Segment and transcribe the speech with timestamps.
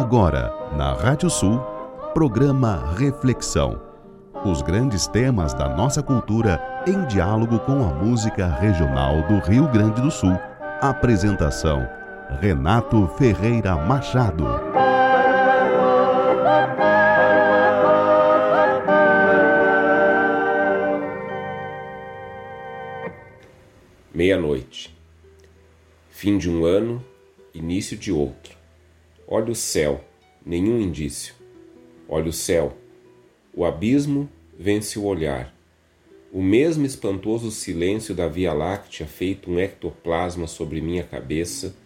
[0.00, 1.58] Agora, na Rádio Sul,
[2.14, 3.82] programa Reflexão.
[4.44, 10.00] Os grandes temas da nossa cultura em diálogo com a música regional do Rio Grande
[10.00, 10.38] do Sul.
[10.80, 11.84] Apresentação:
[12.40, 14.44] Renato Ferreira Machado.
[24.14, 24.96] Meia-noite.
[26.08, 27.04] Fim de um ano,
[27.52, 28.57] início de outro.
[29.30, 30.02] Olha o céu,
[30.44, 31.34] nenhum indício.
[32.08, 32.74] Olha o céu.
[33.54, 34.26] O abismo
[34.58, 35.54] vence o olhar.
[36.32, 41.76] O mesmo espantoso silêncio da Via Láctea, feito um ectoplasma sobre minha cabeça,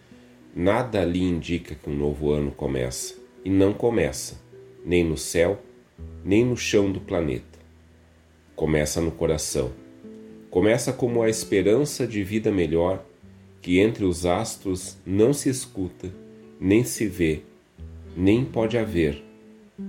[0.55, 3.15] nada ali indica que um novo ano começa.
[3.43, 4.39] E não começa,
[4.85, 5.61] nem no céu,
[6.23, 7.59] nem no chão do planeta.
[8.55, 9.73] Começa no coração.
[10.49, 13.03] Começa como a esperança de vida melhor
[13.61, 16.22] que entre os astros não se escuta
[16.63, 17.41] nem se vê,
[18.15, 19.21] nem pode haver,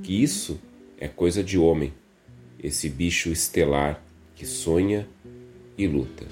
[0.03, 0.61] que isso
[0.99, 1.95] é coisa de homem,
[2.61, 4.03] esse bicho estelar
[4.35, 5.09] que sonha
[5.79, 6.27] e luta.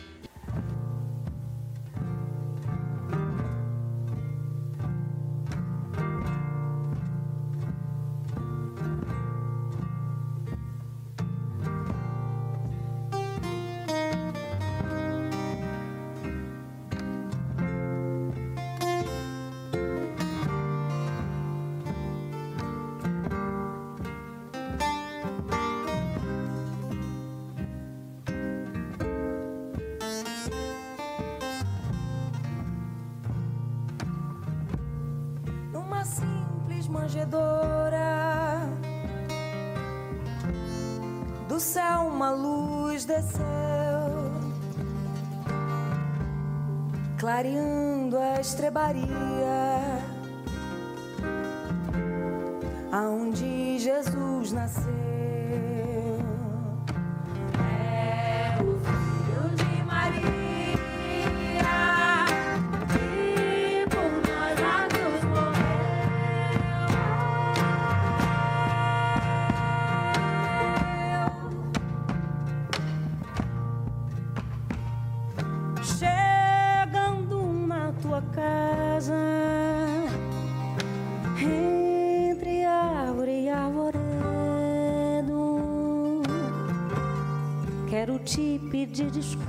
[88.24, 89.42] Te pedir desculpas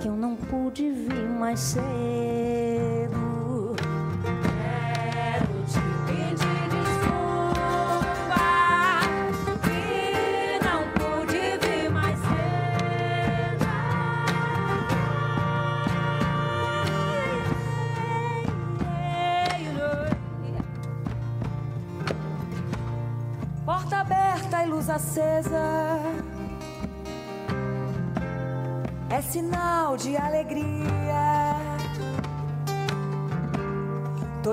[0.00, 2.09] que eu não pude vir mais cedo.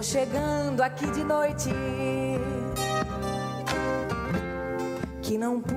[0.08, 1.70] Chegando aqui de noite
[5.22, 5.77] que não pude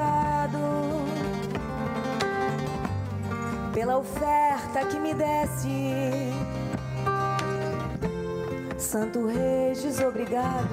[3.81, 6.31] Pela oferta que me desse.
[8.77, 10.70] Santo Regis, obrigado.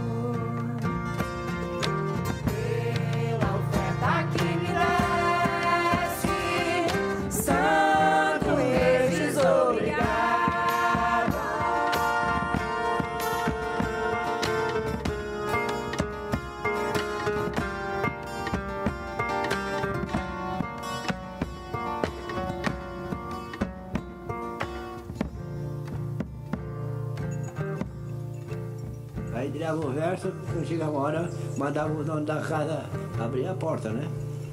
[29.51, 32.85] Tirava o verso, quando chegava uma hora, mandava o dono da casa
[33.19, 34.07] abrir a porta, né?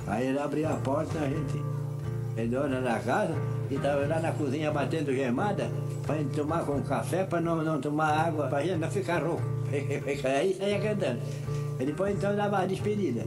[0.08, 1.62] Aí ele abria a porta, a gente
[2.38, 3.34] é dona da casa,
[3.70, 5.70] e estava lá na cozinha batendo gemada,
[6.06, 9.44] para gente tomar com café, para não, não tomar água, para gente não ficar rouco.
[9.72, 11.20] Aí saía cantando.
[11.80, 13.24] E depois então dava a despedida.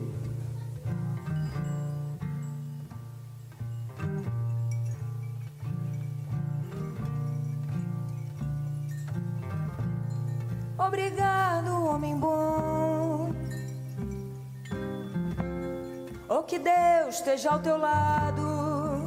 [17.29, 19.03] Esteja ao teu lado,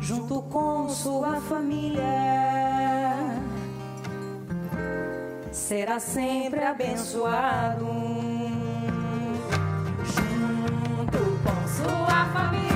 [0.00, 2.02] junto com sua família.
[5.50, 7.86] Será sempre abençoado.
[10.06, 12.71] Junto com sua família.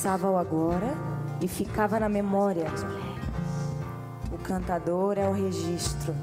[0.00, 0.96] Versava o agora
[1.42, 2.64] e ficava na memória.
[4.32, 6.16] O cantador é o registro.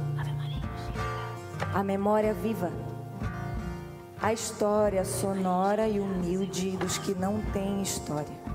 [1.75, 2.71] A memória viva.
[4.19, 8.46] A história sonora e humilde dos que não têm história.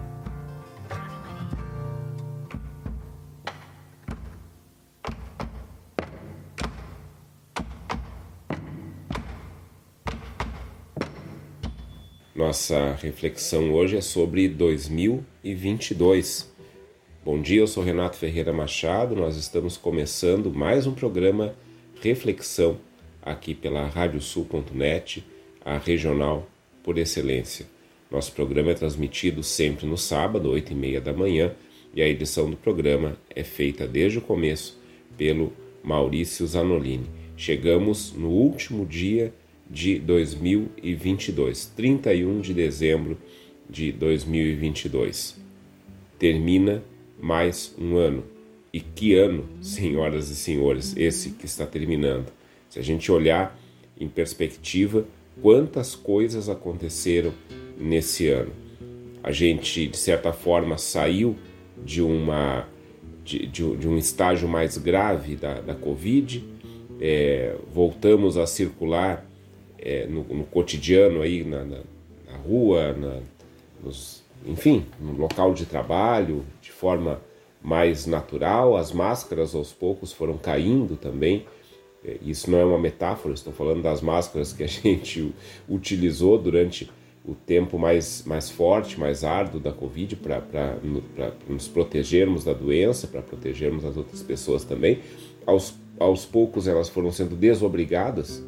[12.44, 16.52] Nossa reflexão hoje é sobre 2022.
[17.24, 19.14] Bom dia, eu sou Renato Ferreira Machado.
[19.14, 21.54] Nós estamos começando mais um programa
[22.02, 22.80] Reflexão
[23.22, 25.24] aqui pela radiosul.net,
[25.64, 26.48] a regional
[26.82, 27.64] por excelência.
[28.10, 31.54] Nosso programa é transmitido sempre no sábado, 8 e meia da manhã,
[31.94, 34.76] e a edição do programa é feita desde o começo
[35.16, 37.06] pelo Maurício Zanolini.
[37.36, 39.32] Chegamos no último dia
[39.72, 43.16] de 2022, 31 de dezembro
[43.68, 45.40] de 2022.
[46.18, 46.82] Termina
[47.18, 48.22] mais um ano.
[48.70, 52.30] E que ano, senhoras e senhores, esse que está terminando.
[52.68, 53.58] Se a gente olhar
[53.98, 55.06] em perspectiva,
[55.40, 57.32] quantas coisas aconteceram
[57.78, 58.52] nesse ano.
[59.22, 61.36] A gente, de certa forma, saiu
[61.82, 62.68] de, uma,
[63.24, 66.44] de, de, de um estágio mais grave da, da Covid,
[67.00, 69.26] é, voltamos a circular
[69.82, 71.78] é, no, no, cotidiano aí na, na,
[72.30, 73.20] na rua, na,
[73.82, 77.20] nos, enfim, no local de trabalho, de forma
[77.60, 78.76] mais natural.
[78.76, 81.44] As máscaras aos poucos foram caindo também.
[82.04, 85.34] É, isso não é uma metáfora, estou falando das máscaras que a gente
[85.68, 86.88] utilizou durante
[87.24, 90.78] o tempo mais, mais forte, mais árduo da Covid para
[91.48, 95.00] nos protegermos da doença, para protegermos as outras pessoas também.
[95.46, 98.44] Aos, aos poucos elas foram sendo desobrigadas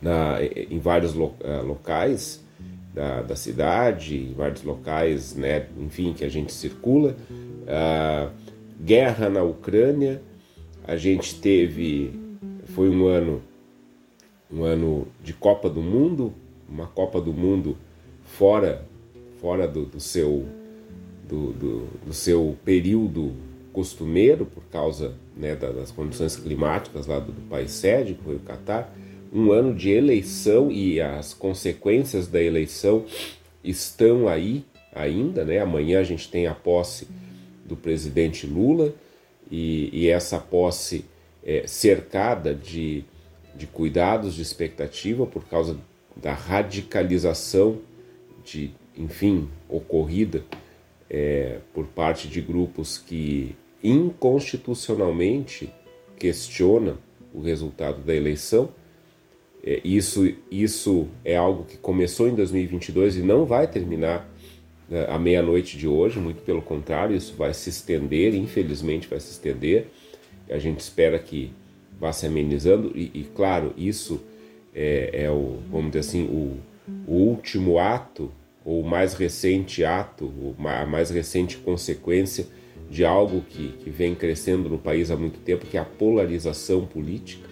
[0.00, 1.32] na, em vários uh,
[1.64, 2.44] locais
[2.94, 7.16] da, da, cidade, em vários locais, né, enfim, que a gente circula.
[7.62, 8.30] Uh,
[8.80, 10.22] guerra na Ucrânia,
[10.86, 12.12] a gente teve,
[12.66, 13.42] foi um ano,
[14.50, 16.32] um ano de Copa do Mundo,
[16.68, 17.76] uma Copa do Mundo
[18.24, 18.84] fora,
[19.40, 20.46] fora do, do seu,
[21.28, 23.32] do, do, do, seu período
[23.72, 28.40] costumeiro por causa né, das condições climáticas lá do, do país sede, que foi o
[28.40, 28.94] Catar
[29.32, 33.04] um ano de eleição e as consequências da eleição
[33.62, 34.64] estão aí
[34.94, 35.58] ainda, né?
[35.58, 37.08] Amanhã a gente tem a posse
[37.64, 38.94] do presidente Lula
[39.50, 41.04] e, e essa posse
[41.44, 43.04] é cercada de,
[43.54, 45.78] de cuidados de expectativa por causa
[46.16, 47.78] da radicalização
[48.44, 50.44] de, enfim, ocorrida
[51.10, 55.70] é, por parte de grupos que inconstitucionalmente
[56.18, 56.98] questionam
[57.34, 58.70] o resultado da eleição
[59.84, 64.28] isso, isso é algo que começou em 2022 e não vai terminar
[64.88, 69.32] né, à meia-noite de hoje, muito pelo contrário, isso vai se estender, infelizmente vai se
[69.32, 69.88] estender.
[70.48, 71.50] A gente espera que
[71.98, 74.22] vá se amenizando e, e claro, isso
[74.72, 76.58] é, é, o, vamos dizer assim, o,
[77.06, 78.30] o último ato
[78.64, 80.32] ou o mais recente ato,
[80.64, 82.46] a mais recente consequência
[82.88, 86.86] de algo que, que vem crescendo no país há muito tempo, que é a polarização
[86.86, 87.45] política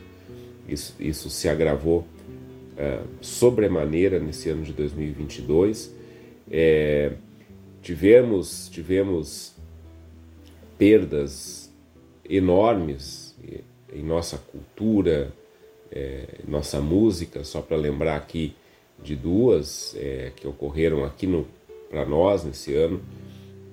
[0.69, 5.95] isso, isso se agravou uh, sobremaneira nesse ano de 2022.
[6.51, 7.13] É,
[7.83, 9.55] tivemos, tivemos
[10.79, 11.73] perdas
[12.29, 13.25] enormes
[13.95, 15.33] em nossa cultura,
[15.91, 18.55] é, nossa música, só para lembrar aqui
[19.03, 21.29] de duas é, que ocorreram aqui
[21.89, 23.01] para nós nesse ano,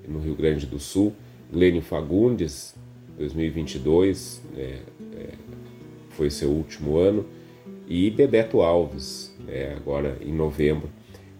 [0.07, 1.13] no Rio Grande do Sul.
[1.51, 2.75] Glênio Fagundes,
[3.17, 5.29] 2022, é, é,
[6.11, 7.25] foi seu último ano,
[7.87, 10.89] e Bebeto Alves, é, agora em novembro.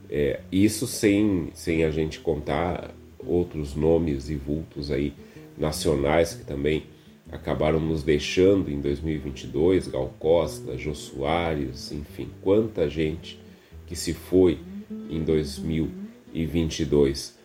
[0.09, 2.93] É, isso sem, sem a gente contar
[3.25, 5.13] outros nomes e vultos aí
[5.57, 6.83] nacionais que também
[7.31, 13.39] acabaram nos deixando em 2022, Gal Costa, Jô Soares, enfim, quanta gente
[13.87, 14.59] que se foi
[15.09, 17.39] em 2022.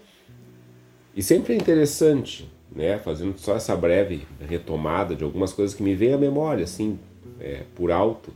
[1.15, 5.95] E sempre é interessante, né, fazendo só essa breve retomada de algumas coisas que me
[5.95, 6.99] vêm à memória, assim,
[7.41, 8.33] é, por alto,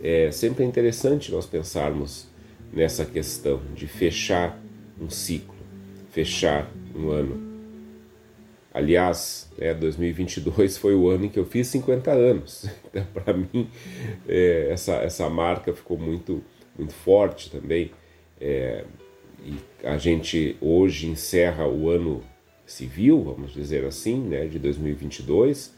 [0.00, 2.26] é sempre interessante nós pensarmos
[2.72, 4.60] nessa questão de fechar
[5.00, 5.54] um ciclo,
[6.10, 7.52] fechar um ano.
[8.74, 12.66] Aliás, é, 2022 foi o ano em que eu fiz 50 anos.
[12.92, 13.70] Então, para mim,
[14.28, 16.44] é, essa, essa marca ficou muito,
[16.76, 17.90] muito forte também.
[18.38, 18.84] É,
[19.42, 22.22] e a gente hoje encerra o ano
[22.66, 25.74] civil, vamos dizer assim, né, de 2022,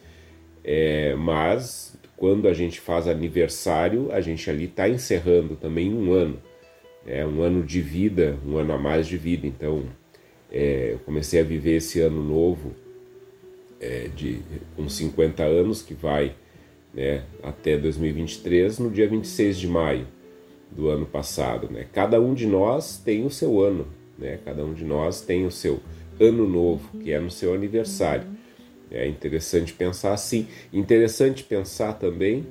[0.65, 6.39] é, mas quando a gente faz aniversário, a gente ali está encerrando também um ano,
[7.07, 9.47] é um ano de vida, um ano a mais de vida.
[9.47, 9.83] Então,
[10.51, 12.73] é, eu comecei a viver esse ano novo
[13.79, 14.41] é, de
[14.75, 16.35] com 50 anos, que vai
[16.95, 20.07] né, até 2023, no dia 26 de maio
[20.71, 21.71] do ano passado.
[21.71, 21.87] Né?
[21.93, 23.87] Cada um de nós tem o seu ano,
[24.19, 24.39] né?
[24.43, 25.79] cada um de nós tem o seu
[26.19, 28.25] ano novo, que é no seu aniversário.
[28.95, 30.47] É interessante pensar assim.
[30.73, 32.47] Interessante pensar também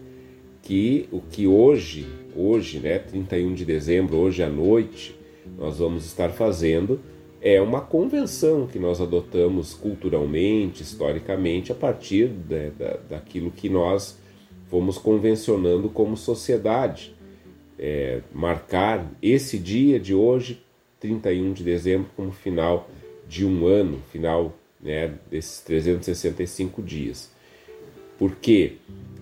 [0.61, 5.15] que o que hoje, hoje, né, 31 de dezembro, hoje à noite,
[5.57, 6.99] nós vamos estar fazendo
[7.45, 14.17] é uma convenção que nós adotamos culturalmente, historicamente, a partir de, da, daquilo que nós
[14.69, 17.13] fomos convencionando como sociedade.
[17.77, 20.63] É, marcar esse dia de hoje,
[21.01, 22.89] 31 de dezembro, como final
[23.27, 27.31] de um ano, final né, desses 365 dias.
[28.17, 28.73] Por quê?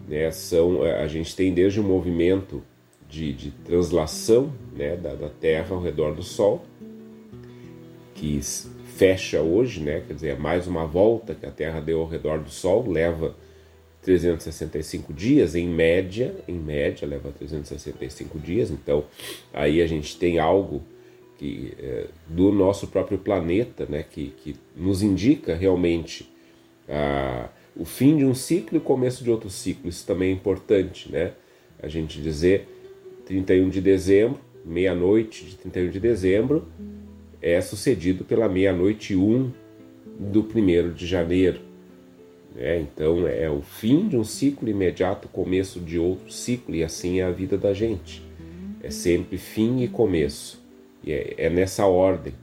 [0.07, 2.63] Né, são, a gente tem desde o movimento
[3.07, 6.65] de, de translação né, da, da Terra ao redor do Sol,
[8.15, 8.39] que
[8.95, 10.03] fecha hoje, né?
[10.05, 13.35] quer dizer, é mais uma volta que a Terra deu ao redor do Sol, leva
[14.01, 19.03] 365 dias, em média, em média leva 365 dias, então
[19.53, 20.83] aí a gente tem algo
[21.41, 24.05] que, é, do nosso próprio planeta né?
[24.07, 26.31] que, que nos indica realmente
[26.87, 30.33] a, o fim de um ciclo e o começo de outro ciclo, isso também é
[30.33, 31.31] importante, né?
[31.81, 32.67] a gente dizer
[33.25, 36.67] 31 de dezembro, meia-noite de 31 de dezembro,
[37.41, 39.51] é sucedido pela meia-noite 1
[40.19, 41.59] do 1 de janeiro.
[42.55, 47.19] É, então é o fim de um ciclo imediato, começo de outro ciclo, e assim
[47.19, 48.21] é a vida da gente.
[48.83, 50.60] É sempre fim e começo.
[51.03, 52.33] E é, é nessa ordem,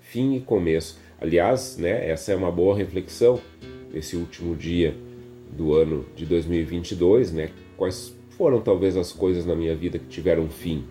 [0.00, 0.98] fim e começo.
[1.20, 3.40] Aliás, né, essa é uma boa reflexão
[3.92, 4.94] nesse último dia
[5.50, 7.50] do ano de 2022, né?
[7.76, 10.84] Quais foram talvez as coisas na minha vida que tiveram fim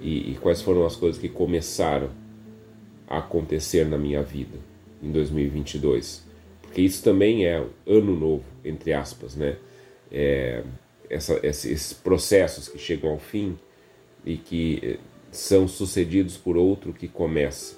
[0.00, 2.10] e, e quais foram as coisas que começaram
[3.06, 4.58] acontecer na minha vida
[5.02, 6.24] em 2022.
[6.62, 9.56] Porque isso também é ano novo, entre aspas, né?
[10.12, 10.62] É,
[11.08, 13.58] essa, esses processos que chegam ao fim
[14.24, 14.98] e que
[15.30, 17.76] são sucedidos por outro que começa.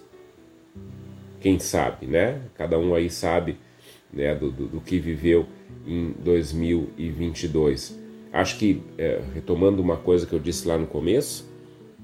[1.40, 2.40] Quem sabe, né?
[2.54, 3.58] Cada um aí sabe
[4.12, 5.46] né, do, do, do que viveu
[5.86, 7.98] em 2022.
[8.32, 11.50] Acho que, é, retomando uma coisa que eu disse lá no começo,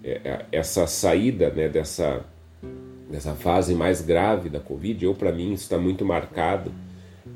[0.03, 2.25] é, essa saída né, dessa
[3.09, 6.73] nessa fase mais grave da Covid, eu para mim está muito marcado.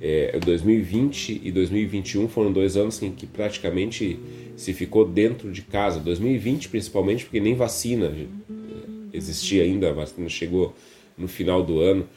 [0.04, 4.18] É, 2020 e 2021 foram dois anos em que praticamente
[4.56, 6.00] se ficou dentro de casa.
[6.00, 8.12] 2020 principalmente porque nem vacina
[9.12, 10.74] existia ainda, a vacina chegou
[11.16, 12.08] no final do ano.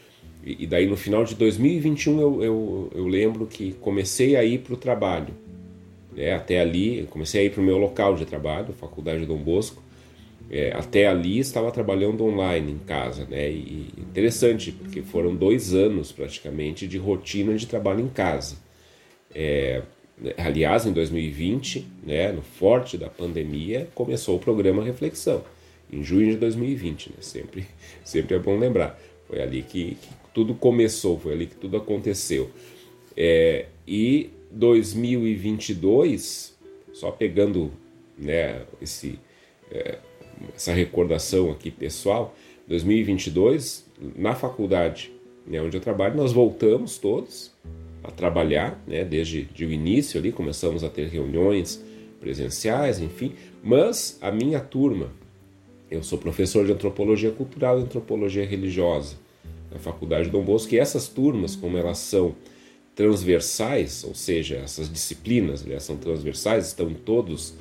[0.44, 4.74] E, daí no final de 2021 eu, eu, eu lembro que comecei a ir para
[4.74, 5.34] o trabalho.
[6.18, 9.84] É, até ali, comecei a ir para o meu local de trabalho, Faculdade Dom Bosco,
[10.50, 13.50] é, até ali estava trabalhando online em casa, né?
[13.50, 18.58] E interessante, porque foram dois anos praticamente de rotina de trabalho em casa.
[19.34, 19.82] É,
[20.38, 25.44] aliás, em 2020, né, no forte da pandemia, começou o programa Reflexão,
[25.92, 27.16] em junho de 2020, né?
[27.22, 27.66] Sempre,
[28.04, 29.00] sempre é bom lembrar.
[29.28, 32.52] Foi ali que, que tudo começou, foi ali que tudo aconteceu.
[33.18, 36.56] É, e 2022,
[36.94, 37.72] só pegando
[38.18, 39.20] né, esse
[39.72, 39.98] é,
[40.56, 42.36] essa recordação aqui pessoal.
[42.68, 45.12] 2022, na faculdade
[45.46, 47.52] né, onde eu trabalho, nós voltamos todos
[48.04, 51.84] a trabalhar, né, desde de o início ali, começamos a ter reuniões
[52.20, 55.12] presenciais, enfim, mas a minha turma,
[55.90, 59.16] eu sou professor de antropologia cultural e antropologia religiosa
[59.72, 62.36] na Faculdade Dom Bosco, e essas turmas, como elas são
[62.96, 67.56] transversais, ou seja, essas disciplinas aliás, são transversais, estão em todos os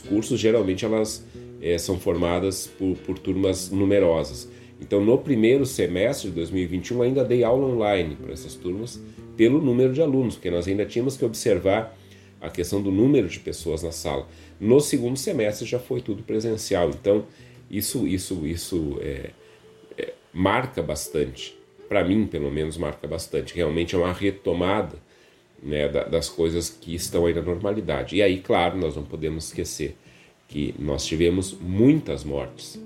[0.00, 1.24] cursos, geralmente elas
[1.60, 4.48] é, são formadas por, por turmas numerosas.
[4.80, 9.00] Então, no primeiro semestre de 2021, ainda dei aula online para essas turmas,
[9.36, 11.96] pelo número de alunos, porque nós ainda tínhamos que observar
[12.40, 14.28] a questão do número de pessoas na sala.
[14.60, 17.24] No segundo semestre já foi tudo presencial, então
[17.70, 19.30] isso, isso, isso é,
[19.96, 21.58] é, marca bastante.
[21.88, 23.54] Para mim, pelo menos, marca bastante.
[23.54, 24.96] Realmente é uma retomada
[25.62, 28.16] né, das coisas que estão aí na normalidade.
[28.16, 29.96] E aí, claro, nós não podemos esquecer
[30.46, 32.80] que nós tivemos muitas mortes,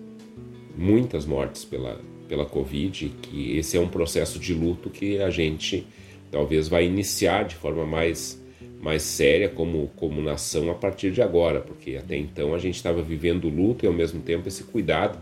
[0.76, 5.87] muitas mortes pela, pela Covid, que esse é um processo de luto que a gente
[6.31, 8.43] talvez vai iniciar de forma mais,
[8.81, 13.02] mais séria como, como nação a partir de agora, porque até então a gente estava
[13.02, 15.19] vivendo o luto e ao mesmo tempo esse cuidado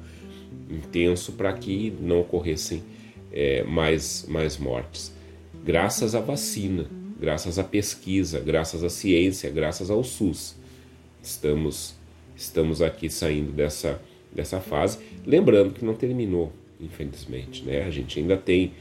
[0.71, 2.83] intenso para que não ocorressem
[3.33, 5.13] é, mais, mais mortes.
[5.65, 6.87] Graças à vacina,
[7.21, 10.57] graças à pesquisa, graças à ciência, graças ao SUS,
[11.23, 12.01] estamos
[12.41, 14.01] estamos aqui saindo dessa,
[14.33, 14.99] dessa fase.
[15.27, 16.51] Lembrando que não terminou,
[16.81, 17.63] infelizmente.
[17.63, 17.83] Né?
[17.83, 18.73] A gente ainda tem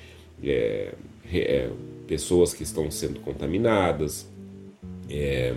[0.42, 0.94] é,
[1.32, 1.70] é,
[2.08, 4.26] pessoas que estão sendo contaminadas,
[5.10, 5.54] é,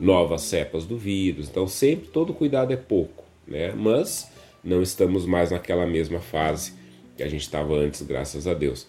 [0.00, 1.48] novas cepas do vírus.
[1.48, 3.72] Então, sempre todo cuidado é pouco, né?
[3.72, 4.30] mas
[4.62, 6.74] não estamos mais naquela mesma fase
[7.16, 8.86] que a gente estava antes, graças a Deus.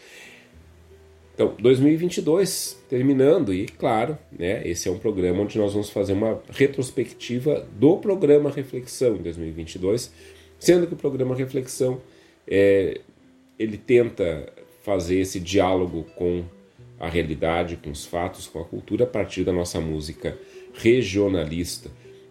[1.34, 6.42] Então, 2022 terminando e, claro, né, esse é um programa onde nós vamos fazer uma
[6.50, 10.12] retrospectiva do programa Reflexão em 2022,
[10.60, 12.01] sendo que o programa Reflexão
[12.48, 13.00] é,
[13.58, 14.51] ele tenta
[14.84, 16.44] fazer esse diálogo com
[17.00, 20.38] a realidade, com os fatos, com a cultura a partir da nossa música
[20.74, 21.90] regionalista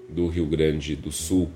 [0.09, 1.51] do Rio Grande do Sul.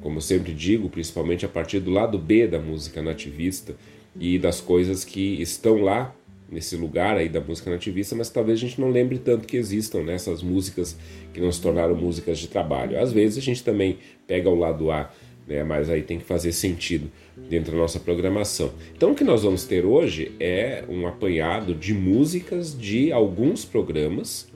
[0.00, 3.74] Como eu sempre digo, principalmente a partir do lado B da música nativista
[4.18, 6.14] e das coisas que estão lá
[6.50, 10.02] nesse lugar aí da música nativista, mas talvez a gente não lembre tanto que existam
[10.02, 10.96] né, músicas
[11.32, 12.98] que não se tornaram músicas de trabalho.
[12.98, 15.10] Às vezes a gente também pega o lado A,
[15.46, 17.10] né, mas aí tem que fazer sentido
[17.48, 18.72] dentro da nossa programação.
[18.96, 24.48] Então o que nós vamos ter hoje é um apanhado de músicas de alguns programas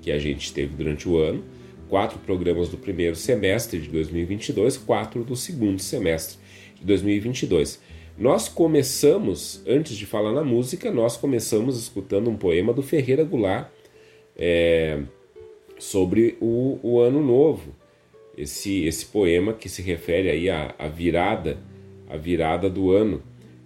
[0.00, 1.44] que a gente teve durante o ano,
[1.88, 6.38] quatro programas do primeiro semestre de 2022, quatro do segundo semestre
[6.78, 7.80] de 2022.
[8.18, 13.68] Nós começamos, antes de falar na música, nós começamos escutando um poema do Ferreira Goulart
[14.36, 15.00] é,
[15.78, 17.72] sobre o, o, Ano Novo.
[18.36, 21.58] Esse, esse poema que se refere aí à, à virada,
[22.10, 23.22] a virada do ano.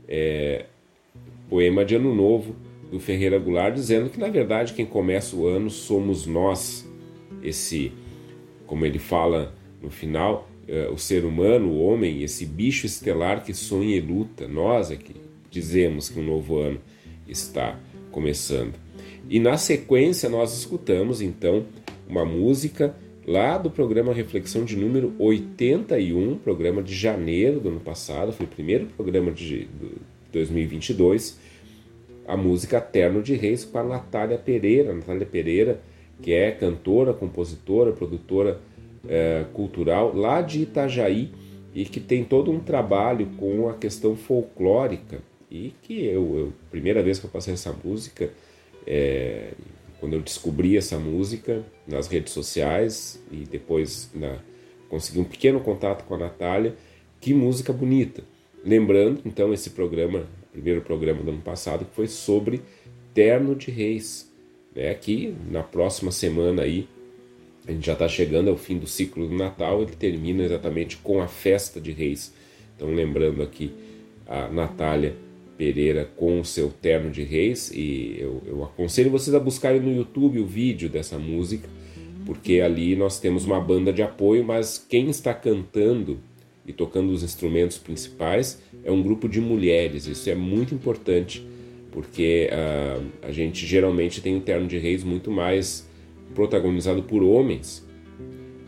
[0.07, 0.67] É,
[1.49, 2.55] poema de Ano Novo
[2.91, 6.87] do Ferreira Goulart, dizendo que na verdade quem começa o ano somos nós.
[7.43, 7.91] Esse,
[8.67, 10.47] como ele fala no final,
[10.93, 14.47] o ser humano, o homem, esse bicho estelar que sonha e luta.
[14.47, 15.15] Nós é que
[15.51, 16.81] dizemos que um novo ano
[17.29, 17.79] está
[18.11, 18.75] começando.
[19.29, 21.65] E na sequência nós escutamos então
[22.09, 22.95] uma música
[23.27, 28.49] lá do programa Reflexão de número 81, programa de janeiro do ano passado, foi o
[28.49, 29.69] primeiro programa de
[30.33, 31.39] 2022,
[32.27, 34.93] a música Terno de Reis com a Natália Pereira.
[34.93, 35.81] Natália Pereira,
[36.21, 38.61] que é cantora, compositora, produtora
[39.09, 41.31] é, cultural lá de Itajaí
[41.75, 47.03] e que tem todo um trabalho com a questão folclórica e que eu, eu primeira
[47.03, 48.31] vez que eu passei essa música
[48.87, 49.53] é,
[50.01, 54.39] quando eu descobri essa música nas redes sociais e depois na,
[54.89, 56.75] consegui um pequeno contato com a Natália
[57.21, 58.23] que música bonita.
[58.65, 62.61] Lembrando então esse programa primeiro programa do ano passado que foi sobre
[63.15, 64.31] Terno de Reis
[64.75, 66.89] né, que na próxima semana aí
[67.67, 71.21] a gente já está chegando ao fim do ciclo do Natal, ele termina exatamente com
[71.21, 72.35] a festa de Reis.
[72.75, 73.73] Então, lembrando aqui
[74.27, 75.15] a Natália
[75.57, 79.95] Pereira com o seu terno de Reis, e eu, eu aconselho vocês a buscarem no
[79.95, 81.69] YouTube o vídeo dessa música,
[82.27, 86.19] porque ali nós temos uma banda de apoio, mas quem está cantando
[86.67, 90.07] e tocando os instrumentos principais é um grupo de mulheres.
[90.07, 91.47] Isso é muito importante,
[91.91, 95.89] porque uh, a gente geralmente tem o terno de Reis muito mais
[96.35, 97.87] protagonizado por homens.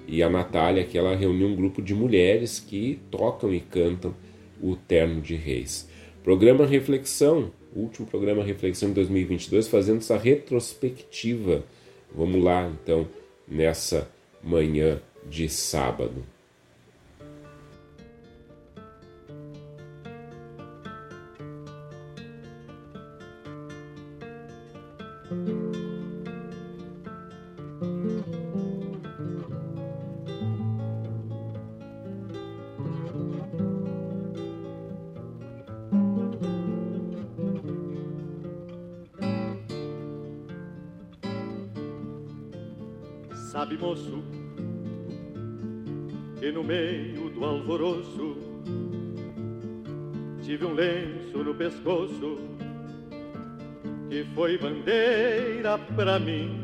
[0.07, 4.15] E a Natália, que ela reuniu um grupo de mulheres que tocam e cantam
[4.61, 5.89] o Terno de Reis.
[6.23, 11.65] Programa Reflexão, último programa Reflexão de 2022, fazendo essa retrospectiva.
[12.15, 13.07] Vamos lá, então,
[13.49, 14.09] nessa
[14.43, 16.34] manhã de sábado.
[50.45, 52.39] Tive um lenço no pescoço
[54.11, 56.61] que foi bandeira pra mim.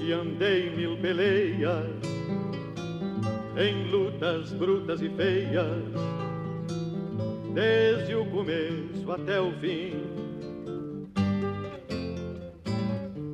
[0.00, 1.86] E andei mil peleias
[3.56, 5.84] em lutas brutas e feias,
[7.54, 10.02] desde o começo até o fim.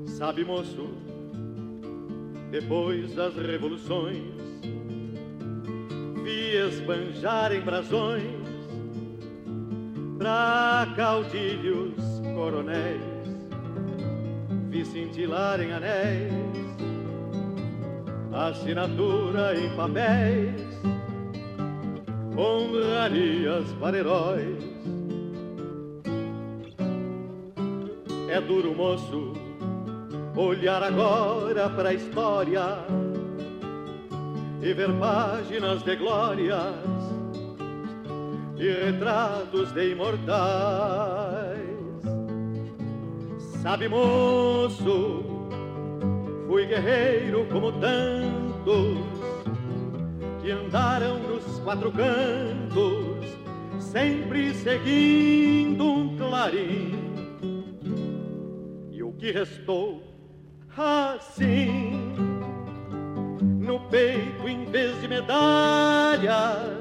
[0.06, 0.88] Sabe, moço,
[2.50, 4.43] depois das revoluções,
[6.66, 8.44] esbanjar em brasões
[10.18, 11.94] pra caudilhos
[12.34, 13.00] coronéis,
[14.68, 16.32] vi cintilar em anéis,
[18.32, 20.62] assinatura em papéis,
[22.36, 24.64] honrarias para heróis.
[28.28, 29.32] É duro, moço
[30.36, 33.03] olhar agora para a história
[34.64, 36.74] e ver páginas de glórias
[38.56, 41.60] e retratos de imortais.
[43.62, 45.22] Sabe, moço,
[46.46, 49.04] fui guerreiro como tantos
[50.40, 53.36] que andaram nos quatro cantos,
[53.78, 56.94] sempre seguindo um clarim.
[58.90, 60.02] E o que restou
[60.74, 62.23] assim
[63.64, 66.78] no peito em vez de medalhas,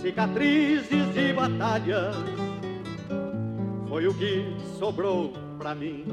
[0.00, 2.16] cicatrizes de batalhas,
[3.88, 6.04] foi o que sobrou pra mim.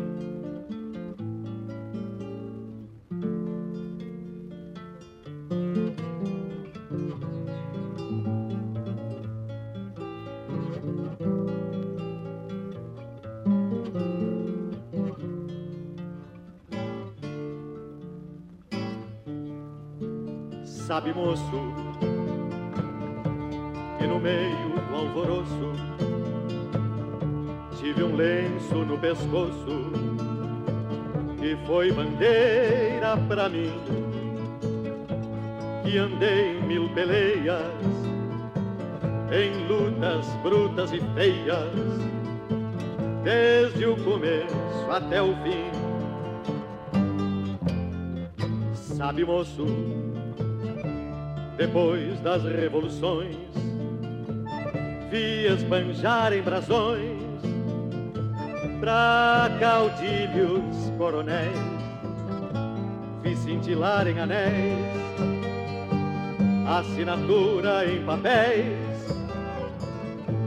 [20.95, 21.73] Sabe, moço,
[23.99, 25.73] que no meio do alvoroço
[27.77, 29.91] tive um lenço no pescoço
[31.37, 33.73] que foi bandeira pra mim.
[35.83, 37.59] Que andei mil peleias
[39.33, 41.73] em lutas brutas e feias,
[43.21, 45.71] desde o começo até o fim.
[48.73, 49.65] Sabe, moço,
[51.57, 53.35] depois das revoluções,
[55.09, 57.21] vi esbanjar em brasões
[58.79, 61.55] pra caudilhos coronéis,
[63.23, 64.85] vi cintilar em anéis,
[66.67, 69.15] assinatura em papéis,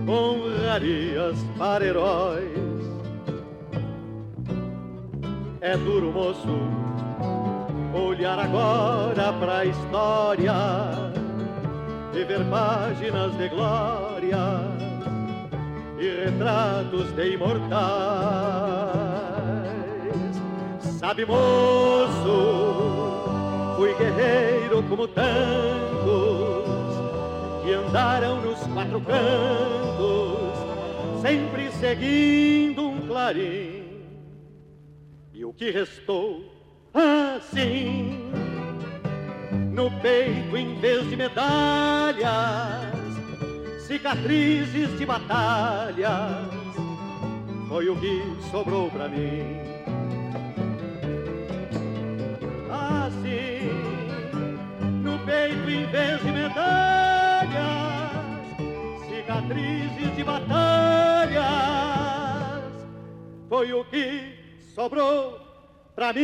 [0.07, 2.59] honrarias para heróis.
[5.61, 6.47] É duro, moço,
[7.98, 10.52] olhar agora pra história
[12.14, 14.38] e ver páginas de glória
[15.98, 17.78] e retratos de imortais.
[20.80, 22.14] Sabe, moço,
[23.76, 26.68] fui guerreiro como tantos
[27.64, 30.58] que andaram nos quatro cantos,
[31.20, 33.84] sempre seguindo um clarim.
[35.32, 36.58] E o que restou
[36.94, 38.29] assim
[39.79, 42.27] no peito em vez de medalhas,
[43.87, 46.48] cicatrizes de batalhas,
[47.68, 48.20] foi o que
[48.51, 49.57] sobrou pra mim.
[52.68, 53.70] Assim,
[55.01, 57.46] no peito em vez de medalhas,
[59.09, 61.44] cicatrizes de batalhas,
[63.48, 64.35] foi o que
[64.74, 65.47] sobrou
[65.98, 66.14] pra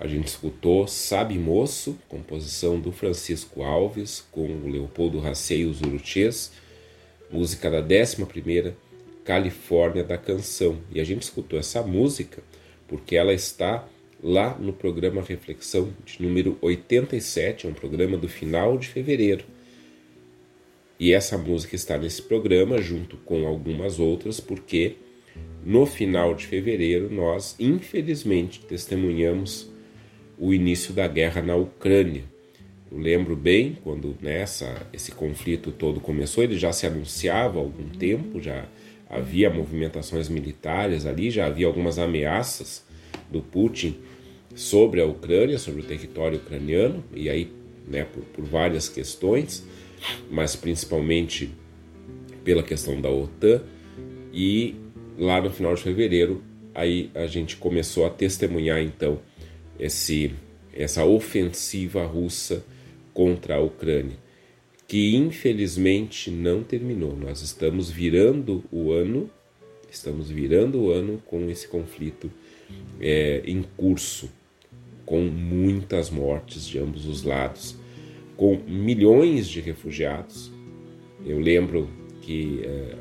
[0.00, 5.82] A gente escutou Sabe Moço, composição do Francisco Alves, com o Leopoldo Racei e os
[7.30, 8.72] música da 11ª
[9.26, 10.78] Califórnia da Canção.
[10.90, 12.42] E a gente escutou essa música
[12.86, 13.86] porque ela está
[14.22, 19.57] lá no programa Reflexão de número 87, é um programa do final de fevereiro.
[20.98, 24.96] E essa música está nesse programa junto com algumas outras, porque
[25.64, 29.70] no final de fevereiro nós, infelizmente, testemunhamos
[30.38, 32.24] o início da guerra na Ucrânia.
[32.90, 37.62] Eu lembro bem quando nessa né, esse conflito todo começou, ele já se anunciava há
[37.62, 38.66] algum tempo, já
[39.10, 42.84] havia movimentações militares ali, já havia algumas ameaças
[43.30, 43.96] do Putin
[44.54, 47.52] sobre a Ucrânia, sobre o território ucraniano, e aí
[47.86, 49.66] né, por, por várias questões,
[50.30, 51.50] mas principalmente
[52.44, 53.62] pela questão da OTAN.
[54.32, 54.76] E
[55.18, 56.42] lá no final de fevereiro,
[56.74, 59.20] aí a gente começou a testemunhar então
[59.78, 60.32] esse,
[60.72, 62.64] essa ofensiva russa
[63.12, 64.16] contra a Ucrânia,
[64.86, 67.16] que infelizmente não terminou.
[67.16, 69.28] Nós estamos virando o ano,
[69.90, 72.30] estamos virando o ano com esse conflito
[73.00, 74.30] é, em curso,
[75.04, 77.76] com muitas mortes de ambos os lados,
[78.38, 80.50] com milhões de refugiados.
[81.26, 81.90] Eu lembro
[82.22, 82.94] que é,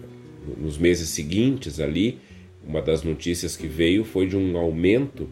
[0.58, 2.18] nos meses seguintes ali,
[2.68, 5.30] uma das notícias que veio foi de um aumento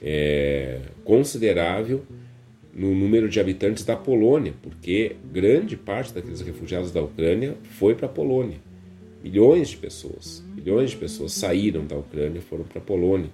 [0.00, 2.04] é, considerável
[2.74, 8.04] no número de habitantes da Polônia, porque grande parte daqueles refugiados da Ucrânia foi para
[8.04, 8.58] a Polônia.
[9.22, 13.30] Milhões de pessoas, milhões de pessoas saíram da Ucrânia foram para a Polônia.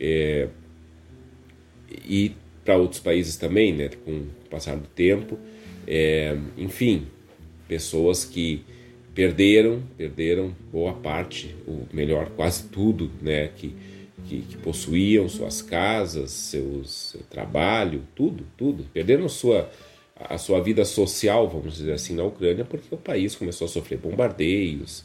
[0.00, 0.48] É,
[2.04, 2.32] e
[2.66, 5.38] para outros países também, né, com o passar do tempo.
[5.86, 7.06] É, enfim,
[7.66, 8.62] pessoas que
[9.14, 13.74] perderam, perderam boa parte, ou melhor, quase tudo, né, que
[14.28, 18.84] que, que possuíam suas casas, seus, seu trabalho, tudo, tudo.
[18.92, 19.70] Perderam sua,
[20.16, 23.98] a sua vida social, vamos dizer assim, na Ucrânia, porque o país começou a sofrer
[23.98, 25.04] bombardeios,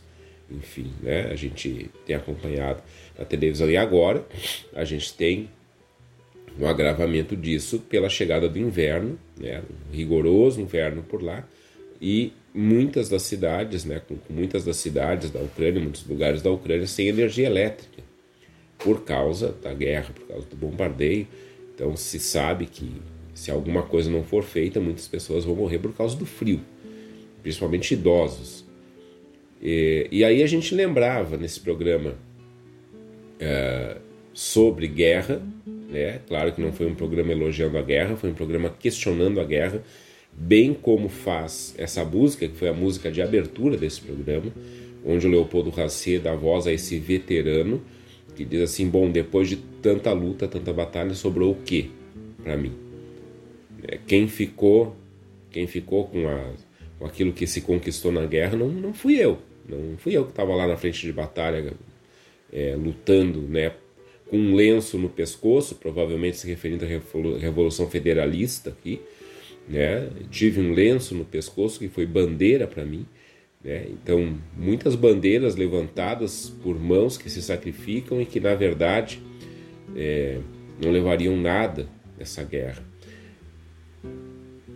[0.49, 1.29] enfim, né?
[1.31, 2.81] A gente tem acompanhado
[3.17, 4.25] na televisão e agora
[4.73, 5.49] a gente tem
[6.59, 9.61] um agravamento disso pela chegada do inverno, né?
[9.61, 11.47] Um rigoroso inverno por lá
[12.01, 14.01] e muitas das cidades, né?
[14.07, 18.01] Com, muitas das cidades da Ucrânia, muitos lugares da Ucrânia sem energia elétrica
[18.77, 21.27] por causa da guerra, por causa do bombardeio.
[21.73, 22.91] Então se sabe que
[23.33, 26.59] se alguma coisa não for feita, muitas pessoas vão morrer por causa do frio,
[27.41, 28.65] principalmente idosos.
[29.61, 32.15] E, e aí a gente lembrava nesse programa
[33.39, 33.97] é,
[34.33, 35.41] sobre guerra,
[35.91, 36.21] né?
[36.27, 39.83] Claro que não foi um programa elogiando a guerra, foi um programa questionando a guerra,
[40.31, 44.51] bem como faz essa música, que foi a música de abertura desse programa,
[45.05, 47.81] onde o Leopoldo Racê dá voz a esse veterano
[48.35, 51.91] que diz assim: bom, depois de tanta luta, tanta batalha, sobrou o que
[52.41, 52.71] para mim?
[53.83, 54.95] É, quem ficou,
[55.49, 56.53] quem ficou com, a,
[56.97, 60.31] com aquilo que se conquistou na guerra não, não fui eu, não fui eu que
[60.31, 61.73] estava lá na frente de batalha
[62.51, 63.71] é, lutando, né?
[64.31, 66.87] Com um lenço no pescoço, provavelmente se referindo à
[67.37, 69.01] Revolução Federalista aqui,
[69.67, 70.09] né?
[70.31, 73.05] Tive um lenço no pescoço que foi bandeira para mim.
[73.61, 73.87] Né?
[73.89, 79.21] Então, muitas bandeiras levantadas por mãos que se sacrificam e que, na verdade,
[79.95, 80.39] é,
[80.81, 82.83] não levariam nada nessa guerra.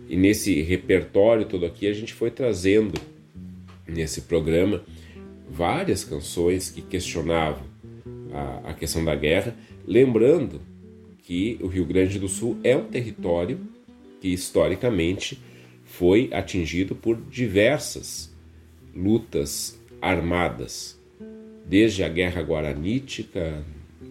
[0.06, 3.00] E nesse repertório todo aqui, a gente foi trazendo
[3.88, 4.84] nesse programa
[5.48, 7.64] várias canções que questionavam
[8.36, 10.60] a, a questão da guerra, lembrando
[11.22, 13.58] que o Rio Grande do Sul é um território
[14.20, 15.38] que historicamente
[15.84, 18.30] foi atingido por diversas
[18.94, 21.00] lutas armadas,
[21.66, 23.64] desde a Guerra Guaranítica,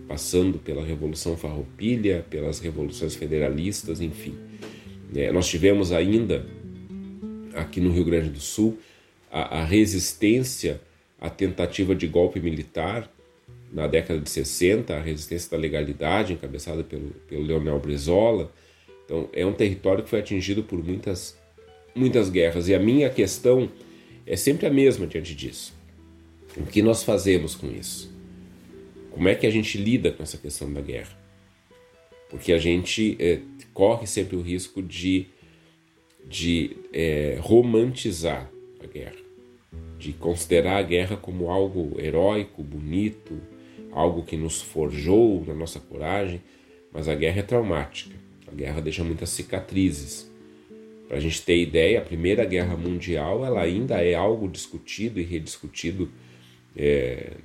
[0.08, 4.36] passando pela Revolução Farroupilha, pelas revoluções federalistas, enfim.
[5.16, 6.46] É, nós tivemos ainda
[7.54, 8.78] aqui no Rio Grande do Sul
[9.32, 10.82] a, a resistência
[11.20, 13.10] à tentativa de golpe militar
[13.76, 18.50] na década de 60, a resistência da legalidade, encabeçada pelo, pelo Leonel Brizola.
[19.04, 21.38] Então, é um território que foi atingido por muitas,
[21.94, 22.70] muitas guerras.
[22.70, 23.70] E a minha questão
[24.26, 25.74] é sempre a mesma diante disso.
[26.56, 28.10] O que nós fazemos com isso?
[29.12, 31.12] Como é que a gente lida com essa questão da guerra?
[32.30, 33.40] Porque a gente é,
[33.74, 35.26] corre sempre o risco de,
[36.26, 38.50] de é, romantizar
[38.82, 39.18] a guerra,
[40.00, 43.38] de considerar a guerra como algo heróico, bonito,
[43.96, 46.42] algo que nos forjou na nossa coragem,
[46.92, 48.14] mas a guerra é traumática.
[48.46, 50.30] A guerra deixa muitas cicatrizes.
[51.08, 55.24] Para a gente ter ideia, a Primeira Guerra Mundial ela ainda é algo discutido e
[55.24, 56.12] rediscutido
[56.76, 57.38] é,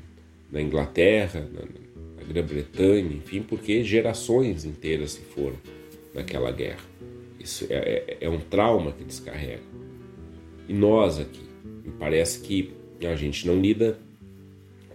[0.50, 5.56] na Inglaterra, na, na Grã-Bretanha, enfim, porque gerações inteiras se foram
[6.12, 6.84] naquela guerra.
[7.38, 9.62] Isso é, é, é um trauma que descarrega.
[10.68, 11.44] E nós aqui,
[11.84, 13.98] me parece que a gente não lida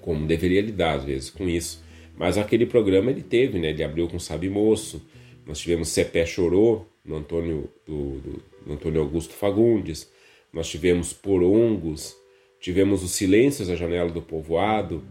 [0.06, 1.84] como deveria lidar às vezes com isso.
[2.16, 3.72] Mas aquele programa ele teve, né?
[3.72, 5.02] Ele abriu com Sabe Moço,
[5.48, 10.10] nós tivemos Cepé Chorou, no Antônio, do, do, do Antônio Augusto Fagundes,
[10.54, 12.16] nós tivemos Porongos,
[12.60, 15.04] tivemos Os Silêncios à Janela do Povoado,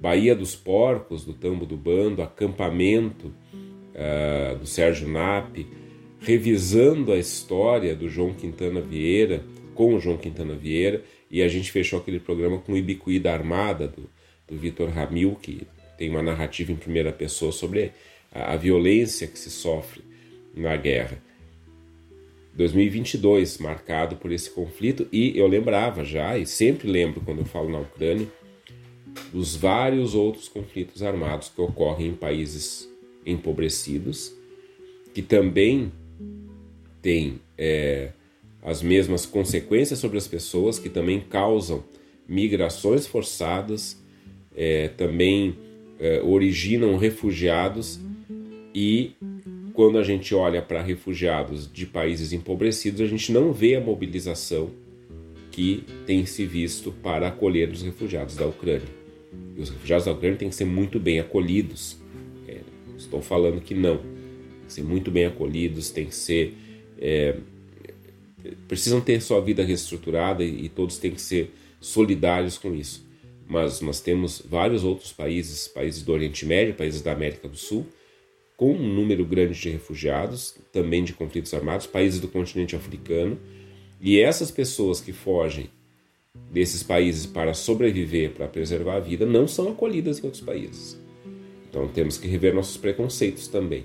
[0.00, 5.66] Baía dos Porcos, do Tambo do Bando, Acampamento, uh, do Sérgio Nape,
[6.20, 9.42] revisando a história do João Quintana Vieira,
[9.74, 13.32] com o João Quintana Vieira, e a gente fechou aquele programa com o Ibicuí da
[13.32, 14.08] Armada, do,
[14.48, 17.92] do Vitor Ramil, que tem uma narrativa em primeira pessoa sobre
[18.32, 20.02] a, a violência que se sofre
[20.54, 21.22] na guerra.
[22.54, 27.68] 2022 marcado por esse conflito e eu lembrava já e sempre lembro quando eu falo
[27.68, 28.26] na Ucrânia
[29.30, 32.88] dos vários outros conflitos armados que ocorrem em países
[33.26, 34.32] empobrecidos
[35.12, 35.92] que também
[37.02, 38.12] têm é,
[38.62, 41.84] as mesmas consequências sobre as pessoas que também causam
[42.26, 44.02] migrações forçadas
[44.56, 45.54] é, também
[45.98, 48.00] é, originam refugiados
[48.74, 49.12] e
[49.72, 54.70] quando a gente olha para refugiados de países empobrecidos, a gente não vê a mobilização
[55.50, 58.88] que tem se visto para acolher os refugiados da Ucrânia.
[59.56, 61.96] E os refugiados da Ucrânia têm que ser muito bem acolhidos.
[62.48, 62.60] É,
[62.96, 63.98] estou falando que não.
[63.98, 66.54] Tem que ser muito bem acolhidos, tem que ser.
[66.98, 67.36] É,
[68.68, 73.05] precisam ter sua vida reestruturada e, e todos têm que ser solidários com isso.
[73.48, 77.86] Mas nós temos vários outros países, países do Oriente Médio, países da América do Sul,
[78.56, 83.38] com um número grande de refugiados, também de conflitos armados, países do continente africano,
[84.00, 85.70] e essas pessoas que fogem
[86.50, 90.98] desses países para sobreviver, para preservar a vida, não são acolhidas em outros países.
[91.68, 93.84] Então temos que rever nossos preconceitos também.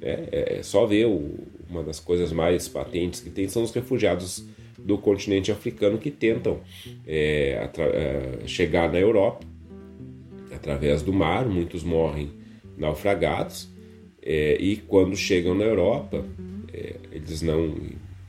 [0.00, 0.28] Né?
[0.30, 1.38] É, é só ver o,
[1.68, 4.44] uma das coisas mais patentes que tem são os refugiados
[4.84, 6.60] do continente africano que tentam
[7.06, 9.46] é, é, chegar na Europa
[10.54, 12.30] através do mar, muitos morrem
[12.76, 13.68] naufragados
[14.22, 16.24] é, e quando chegam na Europa,
[16.72, 17.74] é, eles não,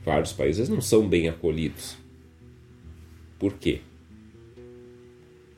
[0.04, 1.96] vários países, não são bem acolhidos.
[3.38, 3.80] Por quê?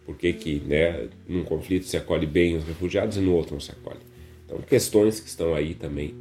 [0.05, 3.61] Por que, que né, num conflito se acolhe bem os refugiados e no outro não
[3.61, 4.01] se acolhe?
[4.45, 6.15] Então, questões que estão aí também,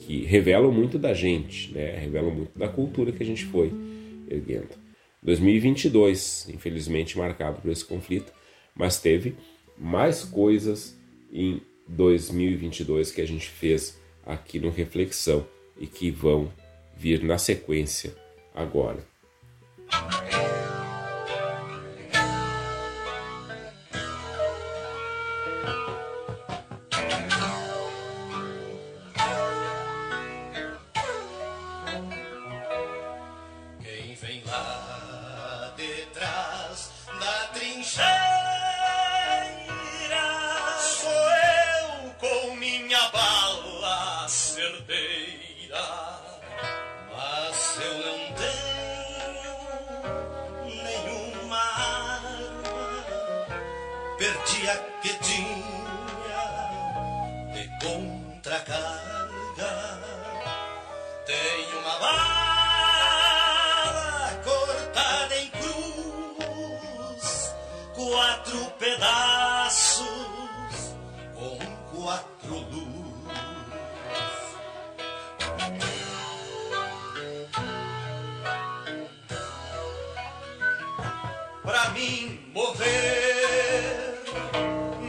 [0.00, 3.72] que revelam muito da gente, né, revelam muito da cultura que a gente foi
[4.28, 4.76] erguendo.
[5.22, 8.32] 2022, infelizmente, marcado por esse conflito,
[8.74, 9.34] mas teve
[9.76, 10.96] mais coisas
[11.32, 15.46] em 2022 que a gente fez aqui no Reflexão
[15.78, 16.52] e que vão
[16.96, 18.14] vir na sequência
[18.54, 19.04] agora.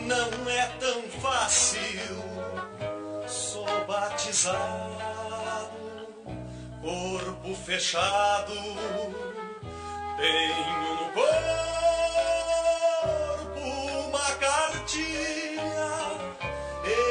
[0.06, 2.24] Não é tão fácil.
[3.28, 5.68] Sou batizado,
[6.82, 8.54] corpo fechado.
[10.18, 11.28] Tenho no corpo
[14.08, 15.92] uma cartilha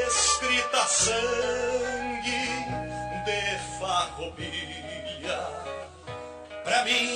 [0.09, 2.47] escrita sangue
[3.27, 3.41] de
[3.79, 5.41] farroupilha.
[6.65, 7.16] Pra mim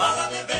[0.00, 0.59] Bala de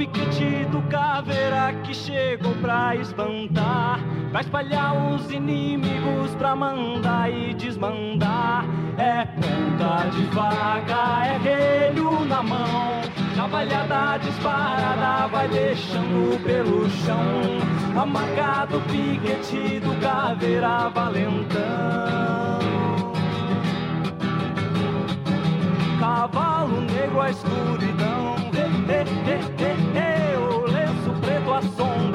[0.00, 8.64] piquete do caveira que chegou pra espantar, pra espalhar os inimigos, pra mandar e desmandar.
[8.96, 13.02] É ponta de faca, é relho na mão.
[13.36, 18.00] Cavalhada disparada vai deixando pelo chão.
[18.02, 21.60] Amargado o piquete do caveira valentão.
[25.98, 28.09] cavalo negro a escuridão.